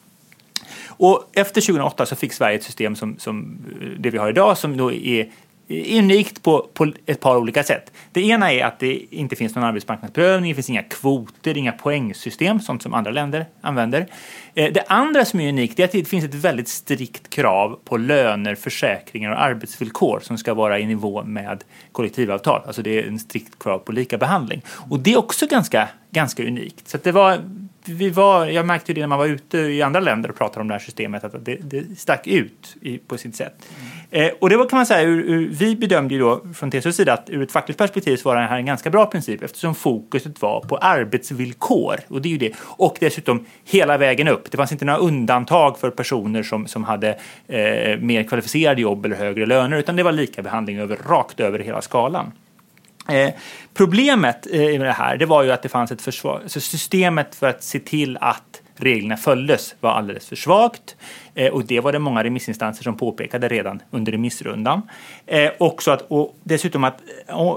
[0.87, 4.57] Och efter 2008 så fick Sverige ett system som, som eh, det vi har idag
[4.57, 5.29] som då är
[5.67, 7.91] är unikt på, på ett par olika sätt.
[8.11, 12.59] Det ena är att det inte finns någon arbetsmarknadsprövning, det finns inga kvoter, inga poängsystem,
[12.59, 14.07] sånt som andra länder använder.
[14.55, 17.97] Eh, det andra som är unikt är att det finns ett väldigt strikt krav på
[17.97, 22.61] löner, försäkringar och arbetsvillkor som ska vara i nivå med kollektivavtal.
[22.65, 24.61] Alltså det är en strikt krav på lika behandling.
[24.89, 26.87] Och det är också ganska, ganska unikt.
[26.87, 27.39] Så att det var
[27.85, 30.61] vi var, jag märkte ju det när man var ute i andra länder och pratade
[30.61, 33.53] om det här systemet, att det, det stack ut i, på sitt sätt.
[34.11, 36.95] Eh, och det var, kan man säga, ur, ur, vi bedömde ju då från TCOs
[36.95, 39.75] sida att ur ett fackligt perspektiv så var det här en ganska bra princip eftersom
[39.75, 41.95] fokuset var på arbetsvillkor.
[42.07, 42.53] Och det är ju det.
[42.61, 44.42] Och dessutom hela vägen upp.
[44.51, 47.09] Det fanns inte några undantag för personer som, som hade
[47.47, 51.59] eh, mer kvalificerade jobb eller högre löner, utan det var lika behandling över, rakt över
[51.59, 52.31] hela skalan.
[53.09, 53.33] Eh,
[53.73, 57.35] problemet eh, med det här det var ju att det fanns ett försvar, så systemet
[57.35, 60.95] för att se till att reglerna följdes var alldeles för svagt.
[61.35, 64.81] Eh, och det var det många remissinstanser som påpekade redan under remissrundan.
[65.25, 67.53] Eh, också att, och dessutom att eh, eh,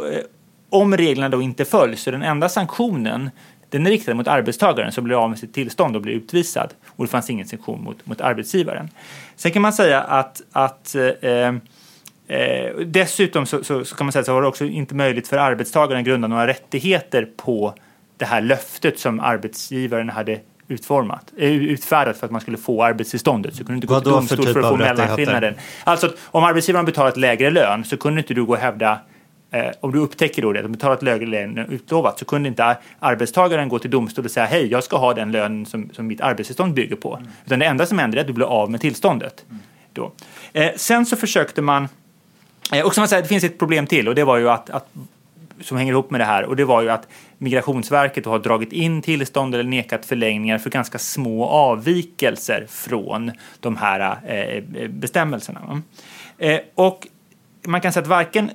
[0.70, 3.30] om reglerna då inte följs så den enda sanktionen
[3.70, 6.74] den är riktad mot arbetstagaren som blir av med sitt tillstånd och blir utvisad.
[6.86, 8.88] Och det fanns ingen sanktion mot, mot arbetsgivaren.
[9.36, 11.52] Sen kan man säga att, att eh,
[12.28, 15.36] Eh, dessutom så, så, så kan man säga så var det också inte möjligt för
[15.36, 17.74] arbetstagaren att grunda några rättigheter på
[18.16, 23.54] det här löftet som arbetsgivaren hade utformat, eh, utfärdat för att man skulle få arbetstillståndet.
[23.54, 25.54] Så kunde du inte gå till för domstol för, typ att få mellanskillnaden.
[25.84, 28.98] Alltså om arbetsgivaren betalat lägre lön så kunde inte du gå och hävda
[29.50, 32.24] eh, om du upptäcker då det, att de betalar ett lägre lön än utlovat, så
[32.24, 35.66] kunde inte ar- arbetstagaren gå till domstol och säga hej, jag ska ha den lön
[35.66, 37.20] som, som mitt arbetstillstånd bygger på.
[37.46, 39.44] Utan det enda som händer är att du blir av med tillståndet.
[39.92, 40.12] Då.
[40.52, 41.88] Eh, sen så försökte man,
[42.72, 44.70] eh, och som man säger, det finns ett problem till och det var ju att,
[44.70, 44.88] att
[45.60, 49.02] som hänger ihop med det här och det var ju att Migrationsverket har dragit in
[49.02, 55.60] tillstånd eller nekat förlängningar för ganska små avvikelser från de här eh, bestämmelserna.
[55.66, 55.82] va.
[56.38, 57.06] Eh, och
[57.66, 58.50] man kan säga att varken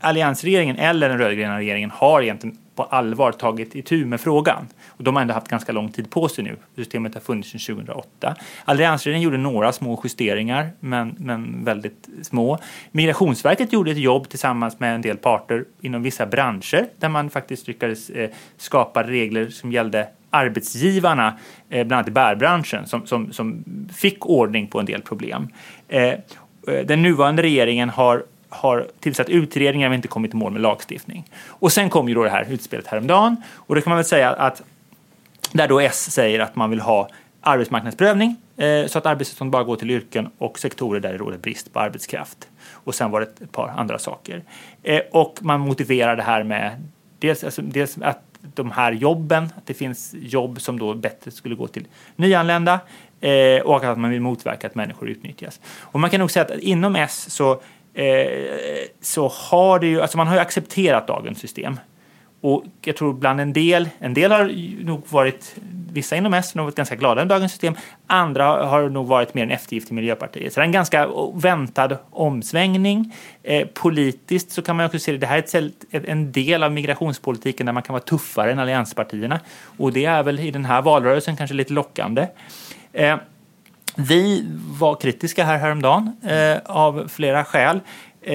[0.00, 4.66] alliansregeringen eller den rödgröna regeringen har egentligen på allvar tagit itu med frågan.
[4.86, 6.56] Och de har ändå haft ganska lång tid på sig nu.
[6.76, 8.36] Systemet har funnits sedan 2008.
[8.64, 12.58] Alliansregeringen gjorde några små justeringar, men, men väldigt små.
[12.92, 17.68] Migrationsverket gjorde ett jobb tillsammans med en del parter inom vissa branscher där man faktiskt
[17.68, 21.38] lyckades eh, skapa regler som gällde arbetsgivarna,
[21.70, 25.48] eh, bland annat i bärbranschen, som, som, som fick ordning på en del problem.
[25.88, 26.18] Eh, eh
[26.84, 31.30] den nuvarande regeringen har har tillsatt utredningar men inte kommit i mål med lagstiftning.
[31.46, 34.30] Och sen kom ju då det här utspelet häromdagen och då kan man väl säga
[34.30, 34.62] att
[35.52, 37.08] där då S säger att man vill ha
[37.40, 41.72] arbetsmarknadsprövning eh, så att arbetstillstånd bara går till yrken och sektorer där det råder brist
[41.72, 42.48] på arbetskraft.
[42.70, 44.42] Och sen var det ett par andra saker.
[44.82, 46.82] Eh, och man motiverar det här med
[47.18, 48.22] dels, alltså, dels att
[48.54, 52.80] de här jobben, att det finns jobb som då bättre skulle gå till nyanlända
[53.20, 55.60] eh, och att man vill motverka att människor utnyttjas.
[55.80, 57.60] Och man kan nog säga att inom S så
[57.96, 61.80] Eh, så har det ju, alltså man har ju accepterat dagens system.
[62.40, 64.50] Och jag tror bland en del, en del har
[64.84, 65.56] nog varit,
[65.92, 67.74] vissa inom S har nog varit ganska glada med dagens system.
[68.06, 70.52] Andra har nog varit mer en eftergift till Miljöpartiet.
[70.52, 73.14] Så det är en ganska väntad omsvängning.
[73.42, 76.72] Eh, politiskt så kan man också se det, det här är ett, en del av
[76.72, 79.40] migrationspolitiken där man kan vara tuffare än allianspartierna.
[79.76, 82.28] Och det är väl i den här valrörelsen kanske lite lockande.
[82.92, 83.16] Eh,
[83.96, 84.44] vi
[84.78, 87.80] var kritiska här häromdagen eh, av flera skäl.
[88.22, 88.32] Eh,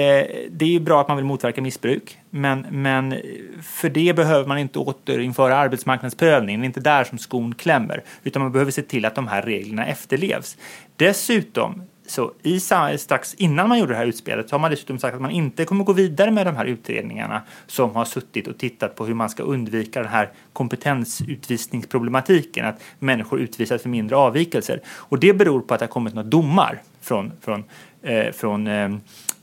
[0.50, 3.15] det är ju bra att man vill motverka missbruk, men, men
[3.63, 6.62] för det behöver man inte återinföra arbetsmarknadsprövningen.
[6.62, 9.41] Det är inte där som skon klämmer, utan man behöver se till att de här
[9.41, 10.58] reglerna efterlevs.
[10.95, 12.60] Dessutom så i,
[12.97, 15.65] strax innan man gjorde det här utspelet så har man dessutom sagt att man inte
[15.65, 19.30] kommer gå vidare med de här utredningarna som har suttit och tittat på hur man
[19.30, 24.82] ska undvika den här kompetensutvisningsproblematiken, att människor utvisas för mindre avvikelser.
[24.88, 27.63] Och det beror på att det har kommit några domar från, från,
[28.02, 28.91] eh, från eh,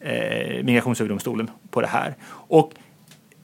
[0.01, 2.15] eh Migrationsöverdomstolen på det här.
[2.31, 2.73] Och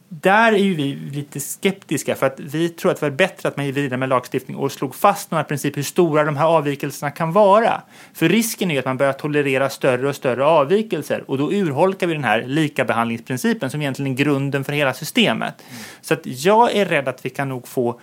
[0.08, 3.56] där är ju vi lite skeptiska för att vi tror att det var bättre att
[3.56, 7.10] man gick vidare med lagstiftning och slog fast några principer hur stora de här avvikelserna
[7.10, 7.82] kan vara.
[8.14, 12.14] För risken är att man börjar tolerera större och större avvikelser och då urholkar vi
[12.14, 15.54] den här likabehandlingsprincipen som egentligen är grunden för hela systemet.
[15.70, 15.82] Mm.
[16.00, 18.00] Så att jag är rädd att vi kan nog få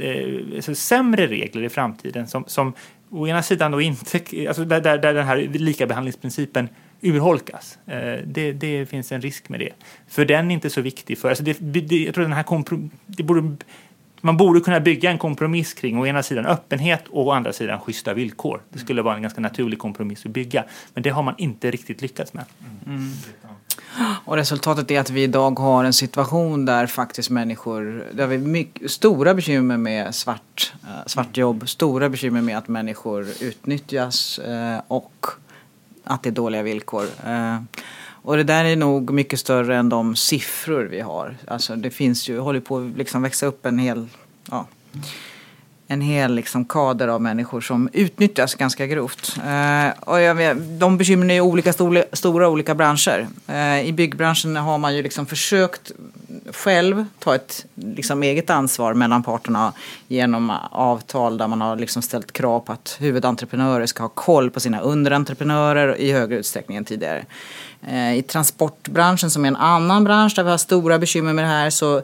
[0.00, 2.72] eh, sämre regler i framtiden som, som
[3.10, 6.68] å ena sidan då inte, alltså där, där, där den här likabehandlingsprincipen
[7.02, 7.78] urholkas.
[7.86, 9.72] Eh, det, det, finns en risk med det.
[10.08, 11.18] För den är inte så viktig.
[11.18, 13.56] För, alltså det, det, jag tror den här komprom, det borde,
[14.20, 17.80] man borde kunna bygga en kompromiss kring å ena sidan öppenhet och å andra sidan
[17.80, 18.60] schyssta villkor.
[18.68, 20.64] Det skulle vara en ganska naturlig kompromiss att bygga.
[20.94, 22.44] Men det har man inte riktigt lyckats med.
[22.86, 23.10] Mm.
[24.24, 28.90] Och resultatet är att vi idag har en situation där faktiskt människor, där vi mycket,
[28.90, 35.26] stora bekymmer med svart, eh, svartjobb, stora bekymmer med att människor utnyttjas eh, och
[36.04, 37.04] att det är dåliga villkor.
[37.26, 37.58] Eh,
[38.24, 41.36] och det där är nog mycket större än de siffror vi har.
[41.48, 44.08] Alltså det finns ju, håller på att liksom växa upp en hel,
[44.50, 44.66] ja,
[45.86, 49.36] en hel liksom kader av människor som utnyttjas ganska grovt.
[49.46, 53.26] Eh, och jag vet, de bekymren är ju olika stora, stora olika branscher.
[53.46, 55.92] Eh, I byggbranschen har man ju liksom försökt
[56.50, 59.72] själv ta ett liksom eget ansvar mellan parterna
[60.08, 64.60] genom avtal där man har liksom ställt krav på att huvudentreprenörer ska ha koll på
[64.60, 67.24] sina underentreprenörer i högre utsträckning än tidigare.
[67.86, 71.48] Eh, I transportbranschen som är en annan bransch där vi har stora bekymmer med det
[71.48, 72.02] här så,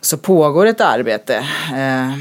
[0.00, 1.36] så pågår ett arbete
[1.74, 2.18] eh,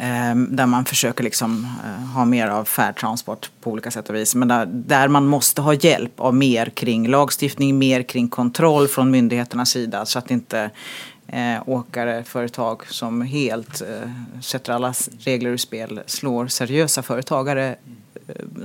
[0.00, 4.34] Ehm, där man försöker liksom eh, ha mer av färdtransport på olika sätt och vis.
[4.34, 9.10] Men där, där man måste ha hjälp av mer kring lagstiftning, mer kring kontroll från
[9.10, 10.70] myndigheternas sida så att inte
[11.26, 14.10] eh, åkare, företag som helt eh,
[14.42, 17.76] sätter alla regler ur spel slår seriösa företagare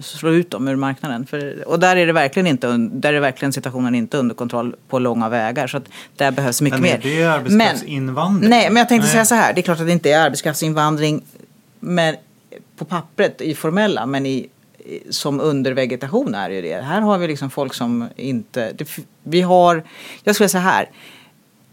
[0.01, 1.25] slå ut dem ur marknaden.
[1.25, 4.99] För, och där är, det verkligen inte, där är verkligen situationen inte under kontroll på
[4.99, 5.67] långa vägar.
[5.67, 6.99] Så att där behövs mycket men mer.
[7.03, 8.49] Men är det arbetskraftsinvandring?
[8.49, 9.11] nej, men jag tänkte nej.
[9.11, 9.53] säga så här.
[9.53, 11.23] Det är klart att det inte är arbetskraftsinvandring
[11.79, 12.15] men,
[12.77, 14.47] på pappret i formella, men i,
[15.09, 16.81] som undervegetation är det det.
[16.81, 18.71] Här har vi liksom folk som inte...
[18.71, 18.87] Det,
[19.23, 19.83] vi har...
[20.23, 20.89] Jag skulle säga så här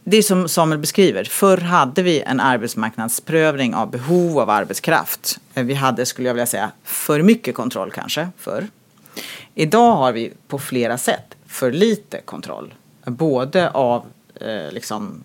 [0.04, 1.24] det är som Samuel beskriver.
[1.24, 5.38] Förr hade vi en arbetsmarknadsprövning av behov av arbetskraft.
[5.54, 8.66] Eh, vi hade, skulle jag vilja säga, för mycket kontroll kanske förr.
[9.54, 12.74] Idag har vi på flera sätt för lite kontroll.
[13.04, 15.24] både av eh, liksom,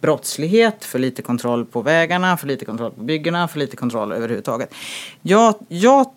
[0.00, 4.74] brottslighet, för lite kontroll på vägarna, för lite kontroll på byggena, för lite kontroll överhuvudtaget.
[5.22, 6.10] Jag, jag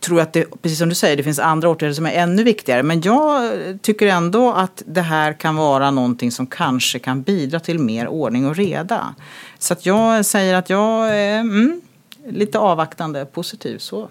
[0.00, 2.82] tror att det, precis som du säger, det finns andra åtgärder som är ännu viktigare.
[2.82, 7.78] Men jag tycker ändå att det här kan vara någonting som kanske kan bidra till
[7.78, 9.14] mer ordning och reda.
[9.58, 11.80] Så att jag säger att jag är mm,
[12.28, 14.08] lite avvaktande positiv så.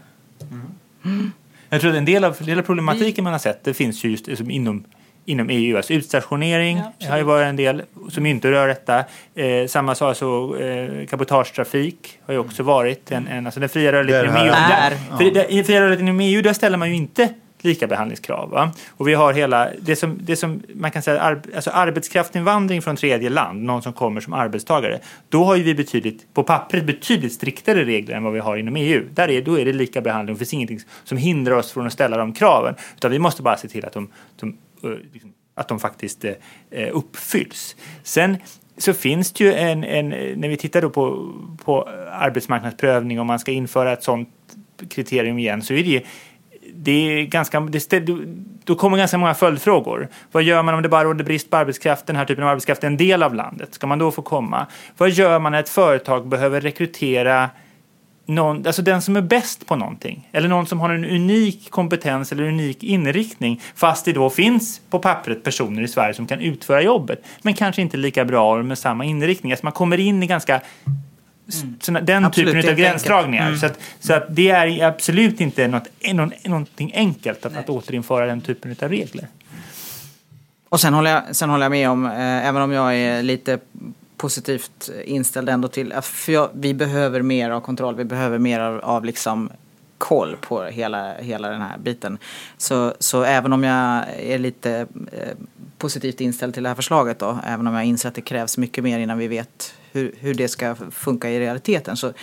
[1.69, 4.10] Jag tror att en del av, del av problematiken man har sett det finns ju
[4.10, 4.84] just inom,
[5.28, 5.78] inom EU.
[5.78, 9.04] Alltså utstationering Ja, har ju varit en del som inte rör detta.
[9.36, 13.92] Eh, samma sak så eh, cabotagetrafik har ju också varit en, en alltså den fria
[13.92, 14.52] rörligheten inom EU.
[14.52, 17.30] Där, för det, I fria rörligheten inom EU där ställer man ju inte
[17.62, 18.50] lika behandlingskrav.
[18.50, 18.72] Va?
[18.90, 22.96] Och vi har hela, det som, det som man kan säga, ar, alltså arbetskraftsinvandring från
[22.96, 27.34] tredje land, någon som kommer som arbetstagare, då har ju vi betydligt, på pappret betydligt
[27.34, 29.06] striktare regler än vad vi har inom EU.
[29.13, 31.94] Där är, då är det lika behandling, det finns ingenting som hindrar oss från att
[31.94, 34.10] ställa de kraven, utan vi måste bara se till att de,
[34.40, 36.34] de, Eh, liksom, att de faktiskt eh,
[36.72, 37.76] eh, uppfylls.
[38.04, 38.38] Sen
[38.78, 40.10] så finns det ju en, en
[40.40, 41.34] när vi tittar då på,
[41.66, 44.30] på arbetsmarknadsprövning om man ska införa ett sådant
[44.90, 46.04] kriterium igen så är det
[46.74, 48.00] det är ganska, det
[48.63, 50.08] då kommer ganska många följdfrågor.
[50.32, 52.84] Vad gör man om det bara råder brist på arbetskraft, den här typen av arbetskraft
[52.84, 53.74] en del av landet?
[53.74, 54.68] Ska man då få komma?
[54.98, 57.50] Vad gör man när ett företag behöver rekrytera
[58.28, 60.30] någon, alltså den som är bäst på någonting?
[60.32, 65.00] Eller någon som har en unik kompetens eller unik inriktning fast det då finns på
[65.00, 69.06] pappret personer i Sverige som kan utföra jobbet men kanske inte lika bra med samma
[69.06, 69.52] inriktning.
[69.52, 70.62] Alltså man kommer in i ganska
[71.80, 73.56] såna, den Absolut, typen av gränsdragningar.
[73.56, 78.26] Så, att, så att det är absolut inte något, någon, någonting enkelt att, att återinföra
[78.26, 79.28] den typen av regler.
[80.70, 83.60] Och sen håller jag, sen håller jag med om, eh, även om jag är lite
[84.17, 88.60] positivt inställd ändå till, att för jag, vi behöver mer av kontroll, vi behöver mer
[88.60, 89.49] av, av liksom
[89.97, 92.17] koll på hela, hela den här biten.
[92.58, 95.38] Så, så även om jag är lite eh,
[95.77, 98.84] positivt inställd till det här förslaget då, även om jag inser att det krävs mycket
[98.84, 102.13] mer innan vi vet hur, hur det ska funka i realiteten, så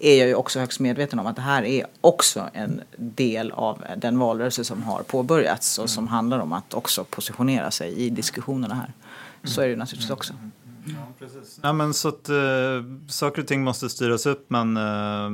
[0.00, 3.84] är jag ju också högst medveten om att det här är också en del av
[3.96, 8.74] den valrörelse som har påbörjats och som handlar om att också positionera sig i diskussionerna
[8.74, 8.92] här.
[9.44, 10.34] Så är det naturligtvis också.
[11.62, 12.36] Nej, men så att, eh,
[13.08, 15.30] saker och ting måste styras upp men eh,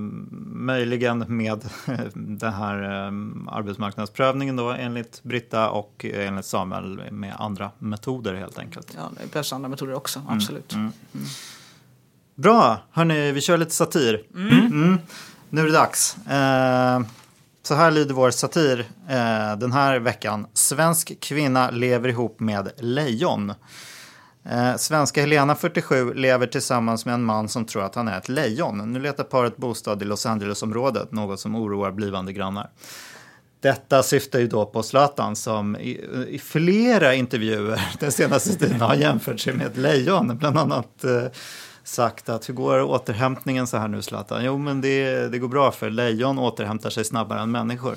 [0.54, 1.64] möjligen med
[2.14, 3.12] den här eh,
[3.54, 8.92] arbetsmarknadsprövningen då enligt Britta och enligt Samuel med andra metoder helt enkelt.
[8.96, 10.74] Ja, det behövs andra metoder också, absolut.
[12.34, 14.22] Bra, hörni, vi kör lite satir.
[14.34, 14.98] Mm.
[15.50, 16.16] Nu är det dags.
[16.26, 17.00] Eh,
[17.62, 18.78] så här lyder vår satir
[19.08, 20.46] eh, den här veckan.
[20.52, 23.54] Svensk kvinna lever ihop med lejon.
[24.50, 28.28] Eh, svenska Helena, 47, lever tillsammans med en man som tror att han är ett
[28.28, 28.92] lejon.
[28.92, 32.70] Nu letar paret bostad i Los Angeles-området, något som oroar blivande grannar.
[33.60, 38.94] Detta syftar ju då på Zlatan som i, i flera intervjuer den senaste tiden har
[38.94, 40.38] jämfört sig med ett lejon.
[40.38, 41.22] Bland annat eh,
[41.84, 44.44] sagt att hur går återhämtningen så här nu Zlatan?
[44.44, 47.96] Jo men det, det går bra för lejon återhämtar sig snabbare än människor.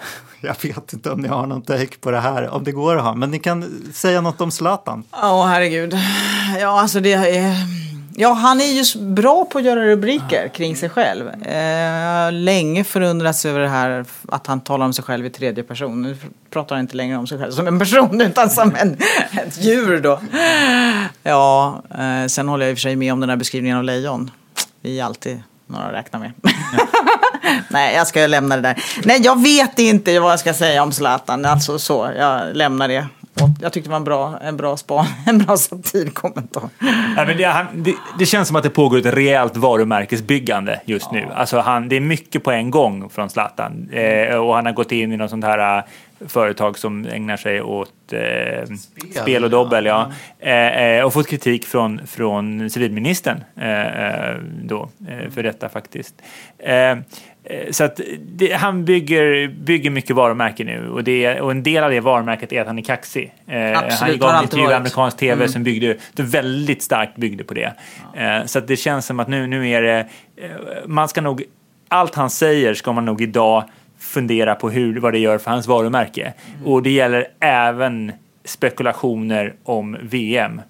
[0.40, 3.04] Jag vet inte om ni har någon take på det här, om det går att
[3.04, 5.04] ha, men ni kan säga något om Zlatan.
[5.12, 5.94] Ja, herregud.
[6.60, 7.54] Ja, alltså det är...
[8.18, 11.28] Ja, han är ju bra på att göra rubriker kring sig själv.
[11.28, 15.30] Eh, jag har länge förundrats över det här att han talar om sig själv i
[15.30, 16.02] tredje person.
[16.02, 16.16] Nu
[16.50, 18.96] pratar han inte längre om sig själv som en person utan som en,
[19.32, 20.20] ett djur då.
[21.22, 23.84] Ja, eh, sen håller jag i och för sig med om den här beskrivningen av
[23.84, 24.30] lejon.
[24.80, 26.32] Vi är alltid några att räkna med.
[27.70, 28.82] Nej, jag ska lämna det där.
[29.04, 31.44] Nej, jag vet inte vad jag ska säga om Zlatan.
[31.44, 33.06] Alltså så, jag lämnar det.
[33.60, 36.68] Jag tyckte det var en bra, en bra span, en bra satirkommentar.
[37.16, 41.12] Ja, men det, han, det, det känns som att det pågår ett rejält varumärkesbyggande just
[41.12, 41.28] nu.
[41.34, 43.88] Alltså han, det är mycket på en gång från Zlatan.
[43.92, 45.84] Eh, och han har gått in i något sånt här eh,
[46.28, 48.74] företag som ägnar sig åt eh,
[49.22, 49.44] spel.
[49.44, 49.86] och dobbel.
[49.86, 50.12] Ja.
[50.38, 56.14] Eh, eh, och fått kritik från, från civilministern eh, eh, då, eh, för detta faktiskt.
[57.50, 61.84] Eh, så att det, han bygger, bygger mycket varumärke nu och, det, och en del
[61.84, 63.34] av det varumärket är att han är kaxig.
[63.46, 67.54] Eh, Absolut, han gav en intervju i amerikansk tv som byggde, väldigt starkt byggde på
[67.54, 67.74] det.
[68.14, 70.06] Eh, så att det känns som att nu, nu är det,
[70.36, 70.50] eh,
[70.86, 71.42] man ska nog,
[71.88, 73.64] allt han säger ska man nog idag
[73.98, 76.32] fundera på hur, vad det gör för hans varumärke.
[76.64, 78.12] Och det gäller även
[78.44, 80.60] spekulationer om VM.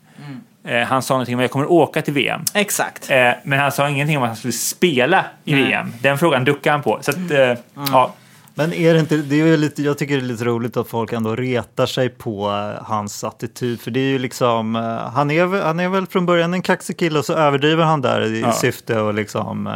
[0.66, 2.40] Eh, han sa någonting om att jag kommer åka till VM.
[2.54, 3.10] Exakt.
[3.10, 5.92] Eh, men han sa ingenting om att han skulle spela i VM.
[6.00, 6.98] Den frågan duckade han på.
[7.02, 7.52] Så att, eh,
[7.92, 8.14] ja.
[8.58, 11.12] Men är det inte, det är lite, jag tycker det är lite roligt att folk
[11.12, 12.48] ändå retar sig på
[12.82, 13.80] hans attityd.
[13.80, 14.74] För det är ju liksom,
[15.14, 18.00] han är, väl- han är väl från början en kaxig kille och så överdriver han
[18.02, 18.52] där i Ja.
[18.52, 19.68] syfte att liksom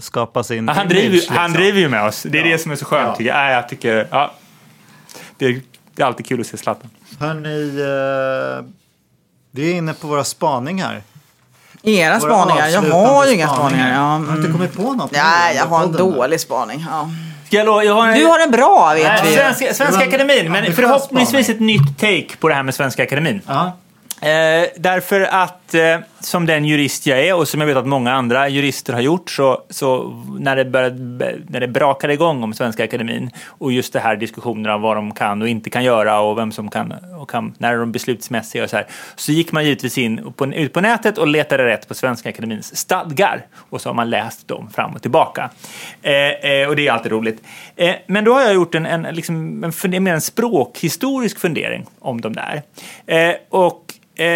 [0.00, 1.36] skapa sin han, image, driver, liksom.
[1.36, 2.22] han driver ju med oss.
[2.22, 3.14] Det är det som är så skönt Ja.
[3.16, 3.36] tycker jag.
[3.36, 4.32] Nej, jag tycker, ja,
[5.38, 5.60] det, är,
[5.94, 6.90] det är alltid kul att se Zlatan.
[7.20, 7.82] Hörni,
[9.54, 11.02] vi är inne på våra spaningar.
[11.82, 12.68] Era Våra spaningar?
[12.68, 13.92] Jag har ju inga spaningar.
[13.94, 14.52] Ja, Har du inte mm.
[14.52, 15.12] kommit på något?
[15.12, 16.86] Nej, jag har en dålig spaning.
[16.90, 17.10] Ja.
[17.50, 19.34] Jag, lo- jag har en, Du har en bra vet Nej, vi.
[19.34, 23.40] Svenska, Svenska Akademin, men förhoppningsvis ett nytt take på det här med Svenska Akademin.
[23.46, 23.72] Ja.
[24.22, 28.12] Eh, därför att eh, som den jurist jag är och som jag vet att många
[28.12, 32.84] andra jurister har gjort så, så när, det började, när det brakade igång om Svenska
[32.84, 36.38] Akademin och just det här diskussionerna om vad de kan och inte kan göra och
[36.38, 38.86] vem som kan, och kan när de är beslutsmässiga och så här.
[39.16, 42.76] Så gick man givetvis in på, ut på nätet och letade rätt på Svenska Akademins
[42.76, 45.50] stadgar och så har man läst dem fram och tillbaka.
[46.02, 47.42] Eh, eh, och det är alltid roligt.
[47.76, 52.20] Eh, men då har jag gjort en, en, liksom, en, en, en språkhistorisk fundering om
[52.20, 52.62] de där.
[53.06, 54.26] Eh, och Eh,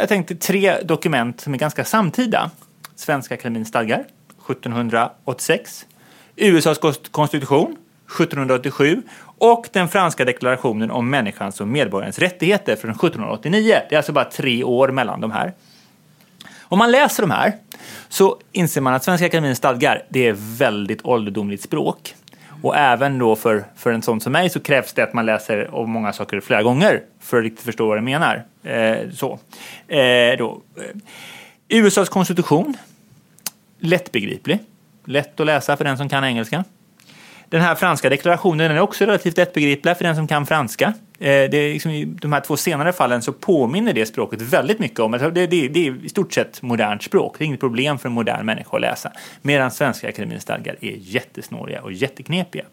[0.00, 2.50] jag tänkte tre dokument som är ganska samtida.
[2.96, 4.04] Svenska Akademins stadgar
[4.48, 5.86] 1786,
[6.36, 6.78] USAs
[7.10, 9.02] konstitution 1787
[9.38, 13.76] och den franska deklarationen om människans och medborgarens rättigheter från 1789.
[13.88, 15.52] Det är alltså bara tre år mellan de här.
[16.62, 17.52] Om man läser de här
[18.08, 22.14] så inser man att Svenska Akademins stadgar det är väldigt ålderdomligt språk.
[22.62, 25.74] Och även då för, för en sån som mig så krävs det att man läser
[25.74, 28.44] om många saker flera gånger för att riktigt förstå vad det menar.
[28.62, 29.38] Eh, så.
[29.88, 30.62] Eh, då.
[30.76, 30.82] Eh,
[31.68, 32.76] USAs konstitution,
[33.78, 34.58] lättbegriplig.
[35.04, 36.64] Lätt att läsa för den som kan engelska.
[37.48, 40.92] Den här franska deklarationen den är också relativt lättbegriplig för den som kan franska.
[41.18, 44.78] Eh, det är liksom I de här två senare fallen så påminner det språket väldigt
[44.78, 47.34] mycket om, alltså, det, det, det är i stort sett modernt språk.
[47.38, 49.12] Det är inget problem för en modern människa att läsa.
[49.42, 52.64] Medan Svenska Akademiens stadgar är jättesnåriga och jätteknepiga.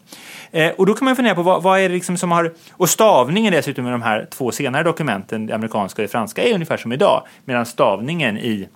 [0.50, 2.52] Eh, Och då kan man fundera på vad, vad är det liksom som har...
[2.70, 6.54] Och stavningen dessutom i de här två senare dokumenten, det amerikanska och det franska, är
[6.54, 7.22] ungefär som idag.
[7.44, 8.68] Medan stavningen i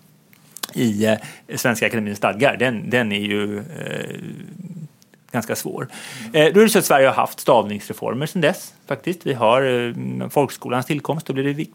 [0.75, 4.17] i eh, Svenska Akademiens stadgar, den, den är ju eh,
[5.33, 5.89] ganska svår.
[6.35, 6.53] Mm.
[6.53, 8.75] då är det så att Sverige har haft stavningsreformer sedan dess.
[8.87, 9.27] faktiskt.
[9.27, 11.69] Vi har eh, folkskolans tillkomst, då blir det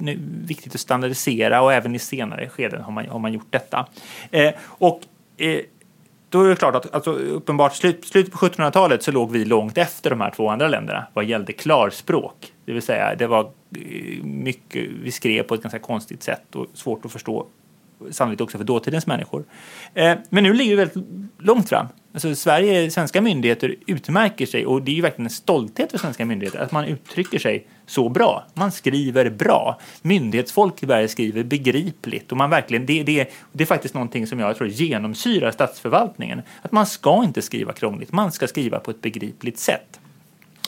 [0.47, 3.85] viktigt att standardisera och även i senare skeden har man, har man gjort detta.
[4.31, 5.01] Eh, och
[6.29, 9.77] då är det klart att alltså, uppenbart slut, slutet på 1700-talet så låg vi långt
[9.77, 12.53] efter de här två andra länderna vad gällde klarspråk.
[12.65, 13.51] Det vill säga, det var
[14.23, 17.47] mycket, vi skrev på ett ganska konstigt sätt och svårt att förstå
[18.11, 19.43] sannolikt också för dåtidens människor.
[19.93, 21.05] Eh, men nu ligger vi väldigt
[21.37, 21.87] långt fram.
[22.13, 26.25] Alltså Sverige, svenska myndigheter utmärker sig och det är ju verkligen en stolthet för svenska
[26.25, 28.45] myndigheter att man uttrycker sig så bra.
[28.53, 29.79] Man skriver bra.
[30.01, 34.39] Myndighetsfolk i Sverige skriver begripligt och man verkligen, det, det, det är faktiskt någonting som
[34.39, 36.41] jag tror genomsyrar statsförvaltningen.
[36.61, 40.00] Att man ska inte skriva krångligt, man ska skriva på ett begripligt sätt.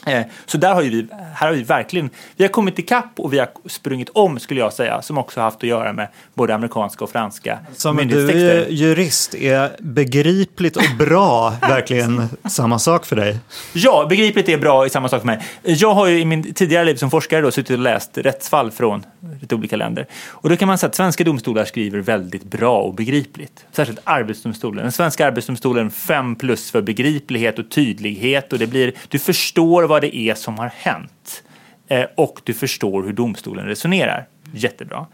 [0.06, 3.38] Eh, Så där har vi, här har vi verkligen, vi har kommit ikapp och vi
[3.38, 7.10] har sprungit om skulle jag säga, som också haft att göra med både amerikanska och
[7.10, 13.38] franska Som du är jurist, är begripligt och bra verkligen samma sak för dig?
[13.72, 15.42] Ja, begripligt är bra i samma sak för mig.
[15.62, 19.04] Jag har ju i min tidigare liv som forskare då suttit och läst rättsfall från
[19.40, 20.06] lite olika länder.
[20.26, 23.64] Och då kan man säga att svenska domstolar skriver väldigt bra och begripligt.
[23.72, 24.82] Särskilt Arbetsdomstolen.
[24.82, 29.93] Den svenska Arbetsdomstolen 5 plus för begriplighet och tydlighet och det blir, du förstår vad
[30.00, 31.42] det är som har hänt.
[31.88, 34.26] Eh, och du förstår hur domstolen resonerar.
[34.52, 35.06] Jättebra.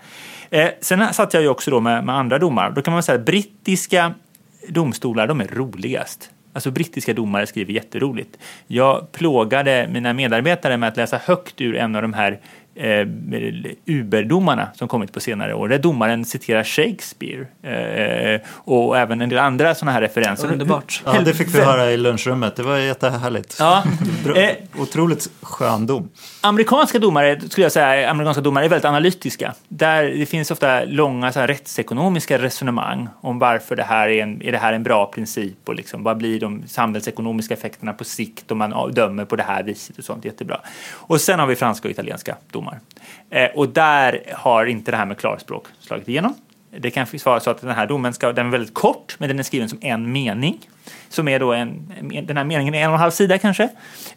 [0.51, 2.71] Eh, sen satt jag ju också då med, med andra domar.
[2.71, 4.15] Då kan man säga att brittiska
[4.69, 6.31] domstolar, de är roligast.
[6.53, 8.39] Alltså brittiska domare skriver jätteroligt.
[8.67, 12.41] Jag plågade mina medarbetare med att läsa högt ur en av de här
[12.81, 13.07] eh,
[13.87, 15.69] Uber-domarna som kommit på senare år.
[15.69, 20.53] Där domaren citerar Shakespeare eh, och även en del andra sådana här referenser.
[20.53, 21.03] Underbart.
[21.05, 22.57] Ja, det fick vi höra i lunchrummet.
[22.57, 23.57] Det var jättehärligt.
[23.59, 23.85] Ja.
[24.37, 26.09] Eh, otroligt skön dom.
[26.41, 29.55] Amerikanska domare, skulle jag säga, amerikanska domare är väldigt analytiska.
[29.69, 34.43] Där det finns ofta långa så här, rättsekonomiska resonemang om varför det här är, en,
[34.43, 38.51] är det här en bra princip och liksom, vad blir de samhällsekonomiska effekterna på sikt
[38.51, 40.25] om man dömer på det här viset och sånt.
[40.25, 40.61] Jättebra.
[40.93, 42.37] Och sen har vi franska och italienska
[42.71, 42.81] domar.
[43.31, 46.35] Eh, och där har inte det här med klarspråk slagit igenom.
[46.79, 49.39] Det kan vara så att den här domen ska, den är väldigt kort, men den
[49.39, 50.59] är skriven som en mening.
[51.09, 51.93] Som är då en,
[52.27, 53.69] den här meningen är en och en halv sida kanske.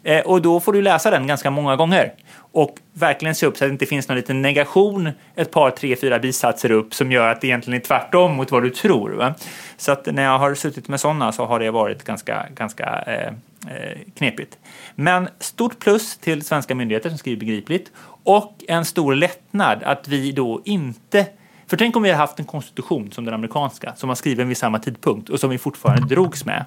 [0.02, 2.12] Eh, och då får du läsa den ganska många gånger.
[2.36, 5.96] Och verkligen se upp så att det inte finns någon liten negation ett par, tre,
[5.96, 9.10] fyra bisatser upp som gör att det egentligen är tvärtom mot vad du tror.
[9.10, 9.34] Va?
[9.76, 13.32] Så att när jag har suttit med sådana så har det varit ganska, ganska eh,
[13.70, 14.58] eh, knepigt.
[14.94, 17.92] Men stort plus till svenska myndigheter som skriver begripligt
[18.24, 21.26] och en stor lättnad att vi då inte
[21.66, 24.56] för tänk om vi hade haft en konstitution som den amerikanska som var skriven vid
[24.56, 26.64] samma tidpunkt och som vi fortfarande drogs med.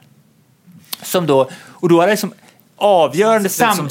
[1.01, 2.33] Som då, och då hade liksom
[2.77, 3.89] avgörande sam,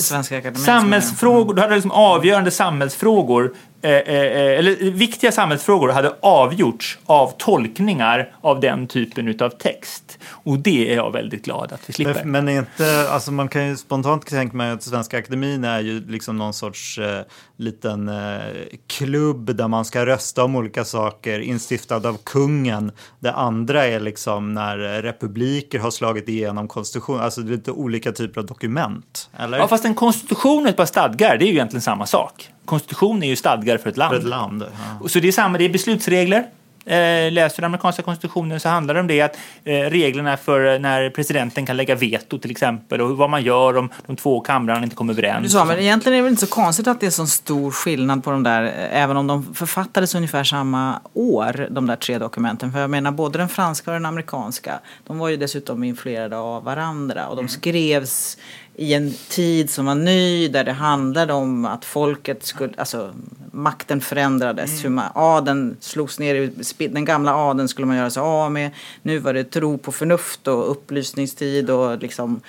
[0.54, 3.54] samhällsfrågor, då hade liksom avgörande samhällsfrågor
[3.86, 10.18] eh, eh, eller viktiga samhällsfrågor hade avgjorts av tolkningar av den typen utav text.
[10.28, 12.24] Och det är jag väldigt glad att vi slipper.
[12.24, 16.06] Men, men inte, alltså man kan ju spontant tänka mig att Svenska Akademin är ju
[16.08, 17.20] liksom någon sorts eh,
[17.56, 18.38] liten eh,
[18.86, 22.92] klubb där man ska rösta om olika saker instiftad av kungen.
[23.20, 28.12] Det andra är liksom när republiker har slagit igenom konstitution, alltså det är lite olika
[28.12, 29.30] typer av dokument.
[29.38, 29.58] Eller?
[29.58, 32.50] Ja, fast en konstitution och ett par stadgar, det är ju egentligen samma sak.
[32.66, 34.10] Konstitution är ju stadgar för ett land.
[34.12, 34.64] För ett land.
[35.02, 35.08] Ja.
[35.08, 36.44] Så det är samma, det är beslutsregler.
[36.88, 41.10] Eh, läser den amerikanska konstitutionen så handlar det om det att eh, reglerna för när
[41.10, 44.96] presidenten kan lägga veto till exempel och vad man gör om de två kamrarna inte
[44.96, 45.52] kommer Du överens.
[45.52, 48.24] sa, men egentligen är det väl inte så konstigt att det är så stor skillnad
[48.24, 52.72] på de där, eh, även om de författades ungefär samma år, de där tre dokumenten.
[52.72, 56.64] För jag menar, både den franska och den amerikanska, de var ju dessutom influerade av
[56.64, 58.36] varandra och de skrevs
[58.78, 63.14] i en tid som var ny där det handlade om att folket skulle, alltså
[63.52, 64.84] makten förändrades.
[64.84, 66.50] Hur man, adeln slogs ner
[66.88, 68.70] den gamla adeln skulle man göra sig av med.
[69.02, 72.40] Nu var det tro på förnuft och upplysningstid och liksom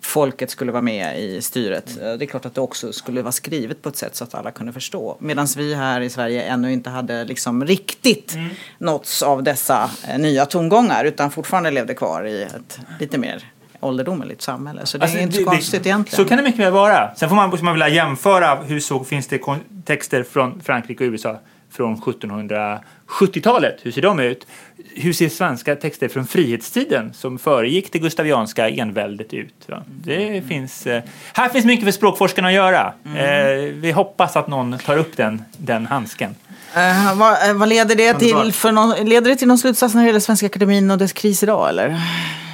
[0.00, 1.98] folket skulle vara med i styret.
[2.02, 4.34] Eh, Det är klart att det också skulle vara skrivet på ett sätt så att
[4.34, 5.16] alla kunde förstå.
[5.20, 8.36] Medan vi här i Sverige ännu inte hade liksom riktigt
[8.78, 14.42] nåtts av dessa eh, nya tongångar utan fortfarande levde kvar i ett lite mer ålderdomligt
[14.42, 14.86] samhälle.
[14.86, 16.24] Så det Alltså, är inte så konstigt egentligen.
[16.24, 17.14] Så kan det mycket väl vara.
[17.14, 19.40] Sen får man, man vilja jämföra hur så finns det
[19.84, 21.38] texter från Frankrike och USA
[21.70, 23.76] från 1770-talet.
[23.82, 24.46] Hur ser de ut?
[24.94, 29.68] Hur ser svenska texter från frihetstiden som föregick det gustavianska enväldet ut?
[29.86, 31.02] Det finns, eh,
[31.32, 32.92] här finns mycket för språkforskarna att göra.
[33.04, 33.16] Mm.
[33.16, 36.34] Eh, vi hoppas att någon tar upp den, den handsken.
[36.74, 38.52] Eh, vad, vad leder det till?
[38.52, 41.42] För någon, leder det till någon slutsats när det gäller Svenska Akademin och dess kris
[41.42, 42.00] idag eller?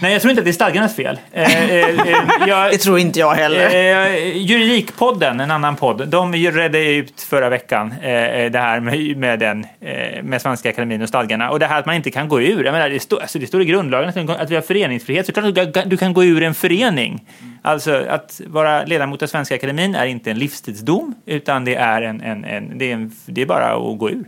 [0.03, 1.19] Nej, jag tror inte att det är stadgarnas fel.
[1.33, 2.17] Eh, eh, eh,
[2.49, 3.67] jag, Det tror inte jag heller.
[4.07, 9.39] Eh, Juridikpodden, en annan podd, de redde ut förra veckan eh, det här med, med,
[9.39, 11.51] den, eh, med Svenska Akademin och stadgarna.
[11.51, 12.65] Och det här att man inte kan gå ur.
[12.65, 15.27] Jag menar, det, står, alltså det står i grundlagen att, vi har föreningsfrihet.
[15.27, 17.25] Så klart att du, kan- du kan gå ur en förening.
[17.63, 22.21] Alltså att vara ledamot av Svenska Akademin är inte en livstidsdom utan det är, en,
[22.21, 24.25] en, en, det är, det är bara att gå ur.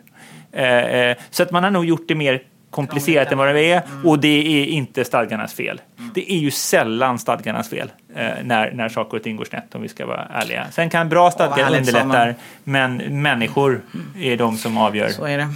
[0.52, 2.40] Eh, eh, så att man har nog gjort det mer
[2.74, 5.80] komplicerat än vad det är och det är inte stadgarnas fel.
[6.14, 9.82] Det är ju sällan stadgarnas fel eh, när, när saker och ting går snett om
[9.82, 10.66] vi ska vara ärliga.
[10.72, 13.82] Sen kan bra stadgar härligt, underlätta men människor
[14.18, 15.08] är de som avgör.
[15.08, 15.48] Så är det.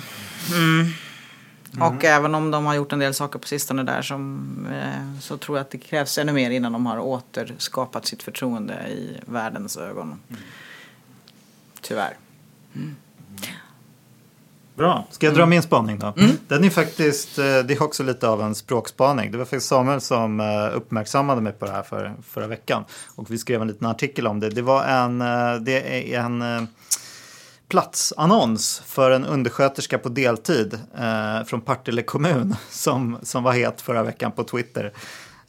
[0.54, 0.92] Mm.
[1.80, 5.36] Och även om de har gjort en del saker på sistone där som, eh, så
[5.36, 9.76] tror jag att det krävs ännu mer innan de har återskapat sitt förtroende i världens
[9.76, 10.20] ögon.
[11.80, 12.12] Tyvärr.
[14.78, 15.06] Bra.
[15.10, 16.14] Ska jag dra min spaning då?
[16.48, 19.32] Den är faktiskt, eh, det är också lite av en språkspaning.
[19.32, 22.84] Det var faktiskt Samuel som eh, uppmärksammade mig på det här för, förra veckan.
[23.14, 24.50] Och vi skrev en liten artikel om det.
[24.50, 26.68] Det var en, eh, det är en
[27.68, 34.02] platsannons för en undersköterska på deltid eh, från Partille kommun som, som var het förra
[34.02, 34.92] veckan på Twitter.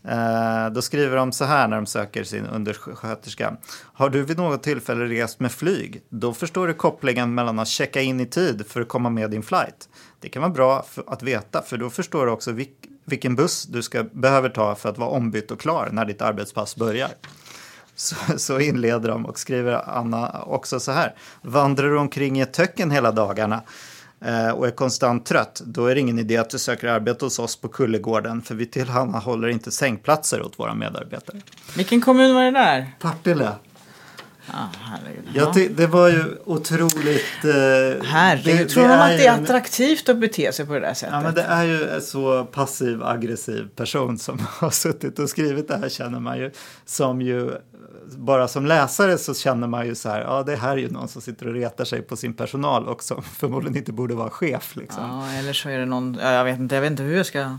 [0.04, 3.58] Eh, då skriver de så här när de söker sin undersköterska.
[3.94, 6.02] Har du vid något tillfälle rest med flyg?
[6.10, 9.44] Då förstår du kopplingen mellan att checka in i tid för att komma med din
[9.44, 9.90] flight.
[10.20, 12.56] Det kan vara bra att veta för då förstår du också
[13.06, 16.76] vilken buss du ska, behöver ta för att vara ombytt och klar när ditt arbetspass
[16.76, 17.10] börjar.
[17.96, 21.16] Så, så inleder de och skriver Anna också så här.
[21.42, 23.62] Vandrar du omkring i ett töcken hela dagarna
[24.56, 27.56] och är konstant trött, då är det ingen idé att du söker arbete hos oss
[27.56, 31.38] på Kullegården, för vi tillhandahåller inte sängplatser åt våra medarbetare.
[31.78, 32.88] Vilken kommun var det där?
[33.00, 33.52] Partille.
[34.52, 37.46] Ah, ty- det var ju otroligt...
[37.46, 40.80] Eh, Herregud, det- tror de att det är en- attraktivt att bete sig på det
[40.80, 41.14] där sättet?
[41.14, 45.68] Ja, men det är ju en så passiv aggressiv person som har suttit och skrivit
[45.68, 46.52] det här känner man ju
[46.86, 47.52] som ju
[48.18, 51.08] bara som läsare så känner man ju så här, ja det här är ju någon
[51.08, 54.76] som sitter och retar sig på sin personal och som förmodligen inte borde vara chef
[54.76, 55.04] liksom.
[55.04, 57.26] Ja, eller så är det någon, ja, jag vet inte, jag vet inte hur jag
[57.26, 57.58] ska...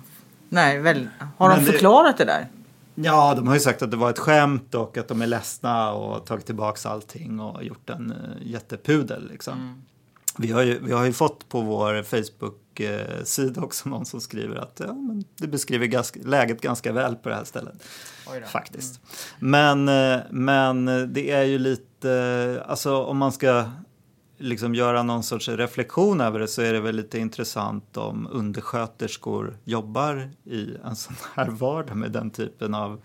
[0.49, 2.49] Nej, väl, har Men de det- förklarat det där?
[2.95, 5.93] Ja, de har ju sagt att det var ett skämt och att de är ledsna
[5.93, 9.83] och tagit tillbaka allting och gjort en uh, jättepudel liksom.
[10.39, 14.81] Vi, har ju, vi har ju fått på vår Facebook-sida också någon som skriver att
[14.87, 17.75] ja, men det beskriver ganska, läget ganska väl på det här stället.
[18.47, 19.01] Faktiskt.
[19.39, 23.65] Men, eh, men det är ju lite, alltså om man ska
[24.41, 29.59] liksom göra någon sorts reflektion över det så är det väl lite intressant om undersköterskor
[29.65, 33.01] jobbar i en sån här vardag med den typen av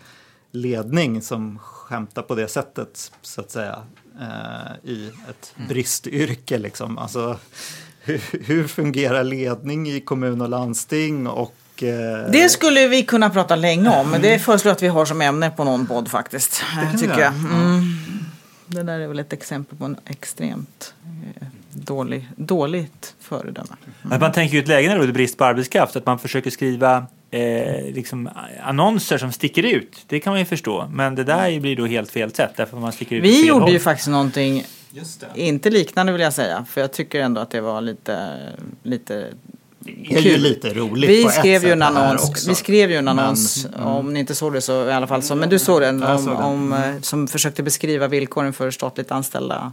[0.52, 3.84] ledning som skämtar på det sättet så att säga
[4.22, 6.98] eh, i ett bristyrke liksom.
[6.98, 7.40] Alltså
[8.02, 13.56] hur, hur fungerar ledning i kommun och landsting och eh, Det skulle vi kunna prata
[13.56, 16.64] länge om, men det föreslår jag att vi har som ämne på någon podd faktiskt.
[16.74, 17.34] kan vi tycker jag.
[17.34, 17.82] Mm.
[18.68, 23.76] Det där är väl ett exempel på en extremt eh, dålig, dåligt föredöme.
[24.12, 26.50] Att man tänker ju ett läge när det råder brist på arbetskraft, att man försöker
[26.50, 28.30] skriva eh, liksom,
[28.64, 29.98] annonser som sticker ut.
[30.08, 30.88] Det kan man ju förstå.
[30.92, 33.62] Men det där blir då helt fel sätt, därför man sticker ut Vi fel gjorde
[33.62, 33.72] håll.
[33.74, 35.42] ju faktiskt någonting, Just det.
[35.42, 38.38] inte liknande vill jag säga, för jag tycker ändå att det var lite,
[38.84, 39.28] lite
[39.80, 42.98] Det är ju lite roligt Vi på ett skrev ju en annons, vi skrev ju
[42.98, 45.60] en Men- annons, om ni inte såg det så i alla fall så, men du
[45.60, 46.44] såg den, om, såg den.
[46.44, 49.72] om, eh, som försökte beskriva villkoren för statligt anställda.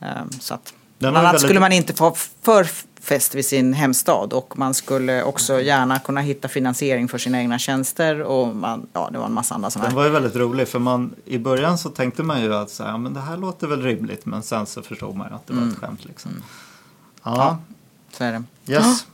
[0.00, 0.06] Eh,
[0.40, 2.66] Så att, annat väldigt- skulle man inte få för
[3.04, 7.58] fest vid sin hemstad och man skulle också gärna kunna hitta finansiering för sina egna
[7.58, 10.02] tjänster och man, ja, det var en massa andra sådana Den här.
[10.02, 12.90] var ju väldigt rolig för man, i början så tänkte man ju att så här,
[12.90, 15.52] ja, men det här låter väl rimligt men sen så förstod man ju att det
[15.52, 15.64] Mm.
[15.64, 16.30] var ett skämt liksom.
[17.22, 17.58] Ja,
[18.12, 18.72] Så är det.
[18.72, 19.06] yes.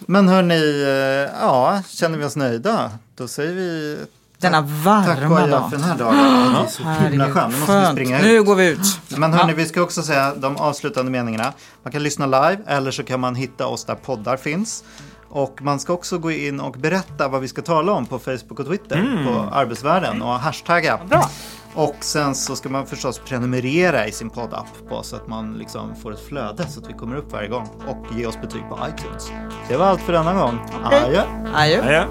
[0.00, 2.90] Men hörni, eh, ja, känner vi oss nöjda?
[3.16, 3.98] Då säger vi
[4.40, 5.70] Denna tack och varma adjö dag.
[5.70, 6.16] för den här dagen.
[6.54, 7.52] Det är så himla skönt.
[7.52, 7.92] Nu måste vi skönt.
[7.92, 8.46] springa Nu ut.
[8.46, 9.00] går vi ut.
[9.16, 11.52] Men hörni, vi ska också säga de avslutande meningarna.
[11.82, 14.84] Man kan lyssna live eller så kan man hitta oss där poddar finns.
[15.30, 18.60] Och man ska också gå in och berätta vad vi ska tala om på Facebook
[18.60, 21.00] och Twitter på Arbetsvärlden och hashtagga.
[21.08, 21.30] Bra.
[21.74, 25.96] Och sen så ska man förstås prenumerera i sin poddapp på så att man liksom
[26.02, 28.78] får ett flöde så att vi kommer upp varje gång och ge oss betyg på
[28.88, 29.30] iTunes.
[29.68, 30.58] Det var allt för denna gång.
[30.84, 31.22] Adjö!
[31.54, 31.92] Adjö.
[31.92, 32.04] Ja, ja.